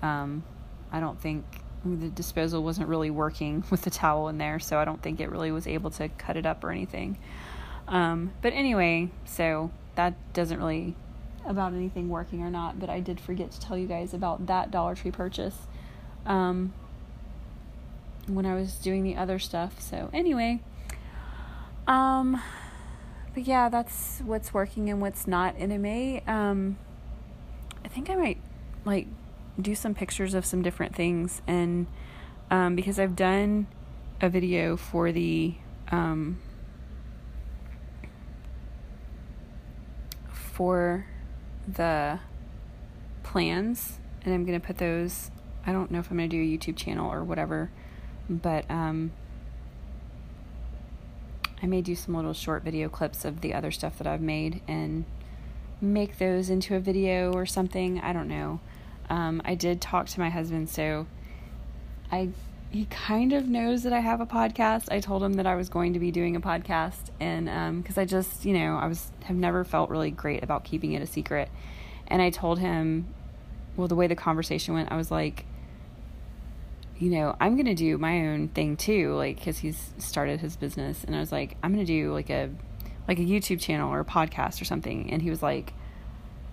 Um, 0.01 0.43
I 0.91 0.99
don't 0.99 1.19
think 1.19 1.45
the 1.85 2.09
disposal 2.09 2.63
wasn't 2.63 2.89
really 2.89 3.09
working 3.09 3.63
with 3.71 3.83
the 3.83 3.89
towel 3.89 4.27
in 4.29 4.37
there, 4.37 4.59
so 4.59 4.77
I 4.77 4.85
don't 4.85 5.01
think 5.01 5.19
it 5.19 5.29
really 5.29 5.51
was 5.51 5.67
able 5.67 5.91
to 5.91 6.09
cut 6.09 6.37
it 6.37 6.45
up 6.45 6.63
or 6.63 6.71
anything. 6.71 7.17
Um, 7.87 8.33
but 8.41 8.53
anyway, 8.53 9.09
so 9.25 9.71
that 9.95 10.13
doesn't 10.33 10.59
really 10.59 10.95
about 11.45 11.73
anything 11.73 12.09
working 12.09 12.41
or 12.41 12.51
not, 12.51 12.79
but 12.79 12.89
I 12.89 12.99
did 12.99 13.19
forget 13.19 13.51
to 13.51 13.59
tell 13.59 13.77
you 13.77 13.87
guys 13.87 14.13
about 14.13 14.45
that 14.47 14.71
Dollar 14.71 14.95
Tree 14.95 15.11
purchase 15.11 15.55
um, 16.25 16.73
when 18.27 18.45
I 18.45 18.55
was 18.55 18.75
doing 18.75 19.03
the 19.03 19.15
other 19.15 19.39
stuff. 19.39 19.81
So 19.81 20.09
anyway, 20.13 20.59
um, 21.87 22.41
but 23.33 23.47
yeah, 23.47 23.69
that's 23.69 24.21
what's 24.25 24.53
working 24.53 24.89
and 24.89 25.01
what's 25.01 25.27
not. 25.27 25.55
And 25.57 25.71
it 25.71 25.79
may, 25.79 26.21
um, 26.27 26.77
I 27.83 27.87
think 27.87 28.09
I 28.09 28.15
might 28.15 28.41
like 28.85 29.07
do 29.59 29.75
some 29.75 29.93
pictures 29.93 30.33
of 30.33 30.45
some 30.45 30.61
different 30.61 30.95
things 30.95 31.41
and 31.47 31.87
um, 32.51 32.75
because 32.75 32.99
I've 32.99 33.15
done 33.15 33.67
a 34.21 34.29
video 34.29 34.77
for 34.77 35.11
the 35.11 35.55
um, 35.91 36.39
for 40.31 41.05
the 41.67 42.19
plans 43.23 43.99
and 44.23 44.33
I'm 44.33 44.45
gonna 44.45 44.59
put 44.59 44.77
those 44.77 45.31
I 45.65 45.71
don't 45.71 45.91
know 45.91 45.99
if 45.99 46.09
I'm 46.09 46.17
gonna 46.17 46.27
do 46.27 46.41
a 46.41 46.45
YouTube 46.45 46.77
channel 46.77 47.11
or 47.11 47.23
whatever 47.23 47.71
but 48.29 48.69
um, 48.69 49.11
I 51.61 51.65
may 51.65 51.81
do 51.81 51.95
some 51.95 52.15
little 52.15 52.33
short 52.33 52.63
video 52.63 52.89
clips 52.89 53.25
of 53.25 53.41
the 53.41 53.53
other 53.53 53.71
stuff 53.71 53.97
that 53.97 54.07
I've 54.07 54.21
made 54.21 54.61
and 54.67 55.05
make 55.81 56.17
those 56.17 56.49
into 56.49 56.75
a 56.75 56.79
video 56.79 57.33
or 57.33 57.45
something. 57.45 57.99
I 57.99 58.13
don't 58.13 58.27
know. 58.27 58.59
Um, 59.09 59.41
I 59.43 59.55
did 59.55 59.81
talk 59.81 60.07
to 60.07 60.19
my 60.19 60.29
husband, 60.29 60.69
so 60.69 61.07
I 62.11 62.29
he 62.71 62.85
kind 62.85 63.33
of 63.33 63.47
knows 63.47 63.81
that 63.81 63.93
I 63.93 63.99
have 63.99 64.21
a 64.21 64.27
podcast. 64.27 64.91
I 64.91 64.99
told 64.99 65.23
him 65.23 65.33
that 65.33 65.47
I 65.47 65.55
was 65.55 65.69
going 65.69 65.93
to 65.93 65.99
be 65.99 66.11
doing 66.11 66.35
a 66.35 66.41
podcast, 66.41 67.09
and 67.19 67.45
because 67.81 67.97
um, 67.97 68.01
I 68.01 68.05
just, 68.05 68.45
you 68.45 68.53
know, 68.53 68.75
I 68.75 68.87
was 68.87 69.11
have 69.23 69.35
never 69.35 69.63
felt 69.63 69.89
really 69.89 70.11
great 70.11 70.43
about 70.43 70.63
keeping 70.63 70.93
it 70.93 71.01
a 71.01 71.07
secret, 71.07 71.49
and 72.07 72.21
I 72.21 72.29
told 72.29 72.59
him, 72.59 73.07
well, 73.75 73.87
the 73.87 73.95
way 73.95 74.05
the 74.05 74.15
conversation 74.15 74.75
went, 74.75 74.91
I 74.91 74.97
was 74.97 75.09
like, 75.09 75.45
you 76.99 77.09
know, 77.09 77.35
I'm 77.39 77.55
gonna 77.55 77.75
do 77.75 77.97
my 77.97 78.27
own 78.27 78.49
thing 78.49 78.77
too, 78.77 79.15
like 79.15 79.37
because 79.37 79.57
he's 79.57 79.93
started 79.97 80.39
his 80.41 80.55
business, 80.55 81.03
and 81.03 81.15
I 81.15 81.19
was 81.19 81.31
like, 81.31 81.57
I'm 81.63 81.71
gonna 81.71 81.85
do 81.85 82.13
like 82.13 82.29
a 82.29 82.49
like 83.07 83.17
a 83.17 83.23
YouTube 83.23 83.59
channel 83.59 83.91
or 83.91 84.01
a 84.01 84.05
podcast 84.05 84.61
or 84.61 84.65
something, 84.65 85.09
and 85.11 85.21
he 85.21 85.29
was 85.29 85.41
like 85.41 85.73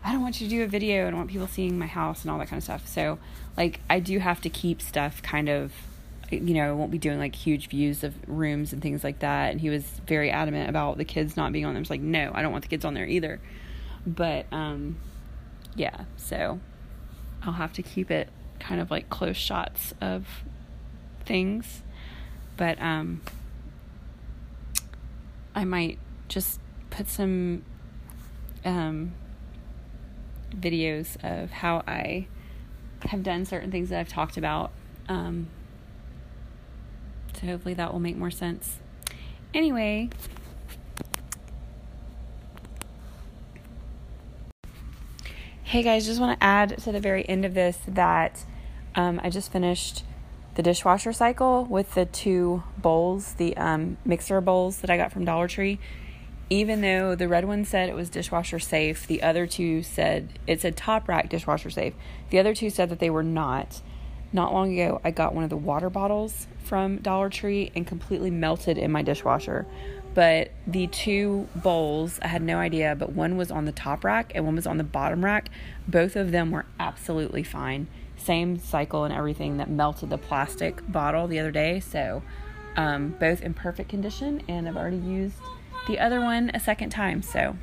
I 0.07 0.13
don't 0.13 0.23
want 0.23 0.41
you 0.41 0.47
to 0.47 0.55
do 0.55 0.63
a 0.63 0.69
video. 0.69 1.09
I 1.09 1.11
don't 1.11 1.19
want 1.19 1.31
people 1.31 1.49
seeing 1.49 1.81
my 1.81 1.89
house 1.89 2.23
and 2.23 2.31
all 2.31 2.39
that 2.39 2.47
kind 2.47 2.59
of 2.59 2.63
stuff. 2.63 2.87
So, 2.87 3.19
like, 3.57 3.81
I 3.91 3.99
do 3.99 4.21
have 4.21 4.41
to 4.43 4.49
keep 4.49 4.81
stuff 4.81 5.21
kind 5.21 5.49
of, 5.49 5.73
you 6.31 6.55
know, 6.55 6.69
I 6.69 6.73
won't 6.73 6.93
be 6.93 6.99
doing 6.99 7.19
like 7.19 7.35
huge 7.35 7.69
views 7.69 8.05
of 8.05 8.15
rooms 8.29 8.73
and 8.73 8.81
things 8.81 9.03
like 9.03 9.19
that. 9.19 9.51
And 9.51 9.61
he 9.61 9.69
was 9.69 9.83
very 10.07 10.31
adamant 10.31 10.71
about 10.71 10.97
the 10.97 11.05
kids 11.05 11.37
not 11.37 11.51
being 11.51 11.65
on 11.65 11.75
there. 11.75 11.81
I 11.81 11.83
was 11.83 11.91
like, 11.91 12.03
no, 12.03 12.31
I 12.33 12.43
don't 12.43 12.53
want 12.53 12.63
the 12.63 12.69
kids 12.69 12.85
on 12.85 12.95
there 12.95 13.05
either. 13.05 13.41
But, 14.07 14.47
um, 14.53 14.99
yeah, 15.75 16.05
so 16.17 16.61
I'll 17.43 17.55
have 17.55 17.73
to 17.73 17.83
keep 17.83 18.09
it 18.09 18.29
kind 18.61 18.81
of 18.81 18.91
like 18.91 19.09
close 19.11 19.37
shots 19.37 19.95
of 20.01 20.27
things. 21.25 21.83
But, 22.57 22.81
um, 22.81 23.23
I 25.55 25.65
might 25.65 25.99
just 26.29 26.61
put 26.91 27.09
some, 27.09 27.63
um, 28.65 29.13
videos 30.55 31.17
of 31.25 31.51
how 31.51 31.83
I 31.87 32.27
have 33.07 33.23
done 33.23 33.45
certain 33.45 33.71
things 33.71 33.91
that 33.91 34.01
I've 34.01 34.09
talked 34.09 34.37
about. 34.37 34.71
Um, 35.09 35.49
so 37.35 37.47
hopefully 37.47 37.75
that 37.75 37.93
will 37.93 38.01
make 38.01 38.17
more 38.17 38.31
sense. 38.31 38.79
Anyway, 39.53 40.11
hey 45.77 45.83
guys, 45.83 46.07
just 46.07 46.19
want 46.19 46.41
to 46.41 46.43
add 46.43 46.79
to 46.79 46.91
the 46.91 46.99
very 46.99 47.29
end 47.29 47.45
of 47.45 47.53
this 47.53 47.77
that 47.87 48.47
um, 48.95 49.21
I 49.23 49.29
just 49.29 49.53
finished 49.53 50.05
the 50.55 50.63
dishwasher 50.63 51.13
cycle 51.13 51.67
with 51.67 51.93
the 51.93 52.07
two 52.07 52.63
bowls, 52.79 53.35
the 53.35 53.55
um, 53.59 53.99
mixer 54.03 54.41
bowls 54.41 54.79
that 54.79 54.89
I 54.89 54.97
got 54.97 55.13
from 55.13 55.27
Dollar 55.27 55.49
Tree 55.49 55.79
even 56.49 56.81
though 56.81 57.15
the 57.15 57.29
red 57.29 57.45
one 57.45 57.67
said 57.67 57.91
it 57.91 57.95
was 57.95 58.09
dishwasher 58.09 58.59
safe, 58.59 59.07
the 59.07 59.23
other 59.23 59.47
two 59.47 59.83
said 59.83 60.39
it 60.47 60.63
said 60.63 60.79
top 60.79 61.09
rack 61.09 61.29
dishwasher 61.29 61.69
safe. 61.69 61.93
The 62.31 62.39
other 62.39 62.55
two 62.55 62.71
said 62.71 62.89
that 62.89 62.99
they 62.99 63.11
were 63.11 63.23
not. 63.23 63.83
Not 64.33 64.55
long 64.55 64.73
ago, 64.73 65.01
I 65.05 65.11
got 65.11 65.35
one 65.35 65.45
of 65.45 65.51
the 65.51 65.57
water 65.59 65.91
bottles 65.91 66.47
from 66.65 66.99
Dollar 66.99 67.29
Tree 67.29 67.71
and 67.75 67.87
completely 67.87 68.31
melted 68.31 68.79
in 68.79 68.91
my 68.91 69.03
dishwasher. 69.03 69.67
But 70.17 70.51
the 70.67 70.87
two 70.87 71.47
bowls, 71.55 72.19
I 72.23 72.29
had 72.29 72.41
no 72.41 72.57
idea, 72.57 72.97
but 72.99 73.13
one 73.13 73.37
was 73.37 73.51
on 73.51 73.67
the 73.67 73.73
top 73.73 74.03
rack 74.03 74.33
and 74.35 74.47
one 74.47 74.55
was 74.55 74.67
on 74.67 74.79
the 74.79 74.85
bottom 74.85 75.23
rack. 75.23 75.51
Both 75.87 76.17
of 76.17 76.33
them 76.33 76.51
were 76.51 76.65
absolutely 76.81 77.43
fine. 77.43 77.87
Same 78.17 78.59
cycle 78.59 79.05
and 79.05 79.13
everything 79.13 79.59
that 79.59 79.69
melted 79.69 80.09
the 80.09 80.17
plastic 80.17 80.81
bottle 80.91 81.27
the 81.27 81.39
other 81.39 81.51
day. 81.51 81.81
So, 81.81 82.23
um, 82.79 83.15
both 83.21 83.43
in 83.43 83.53
perfect 83.53 83.91
condition, 83.91 84.43
and 84.49 84.67
I've 84.67 84.77
already 84.79 84.97
used 84.97 85.37
the 85.87 85.99
other 85.99 86.23
one 86.23 86.51
a 86.55 86.61
second 86.61 86.89
time. 86.89 87.21
So 87.21 87.55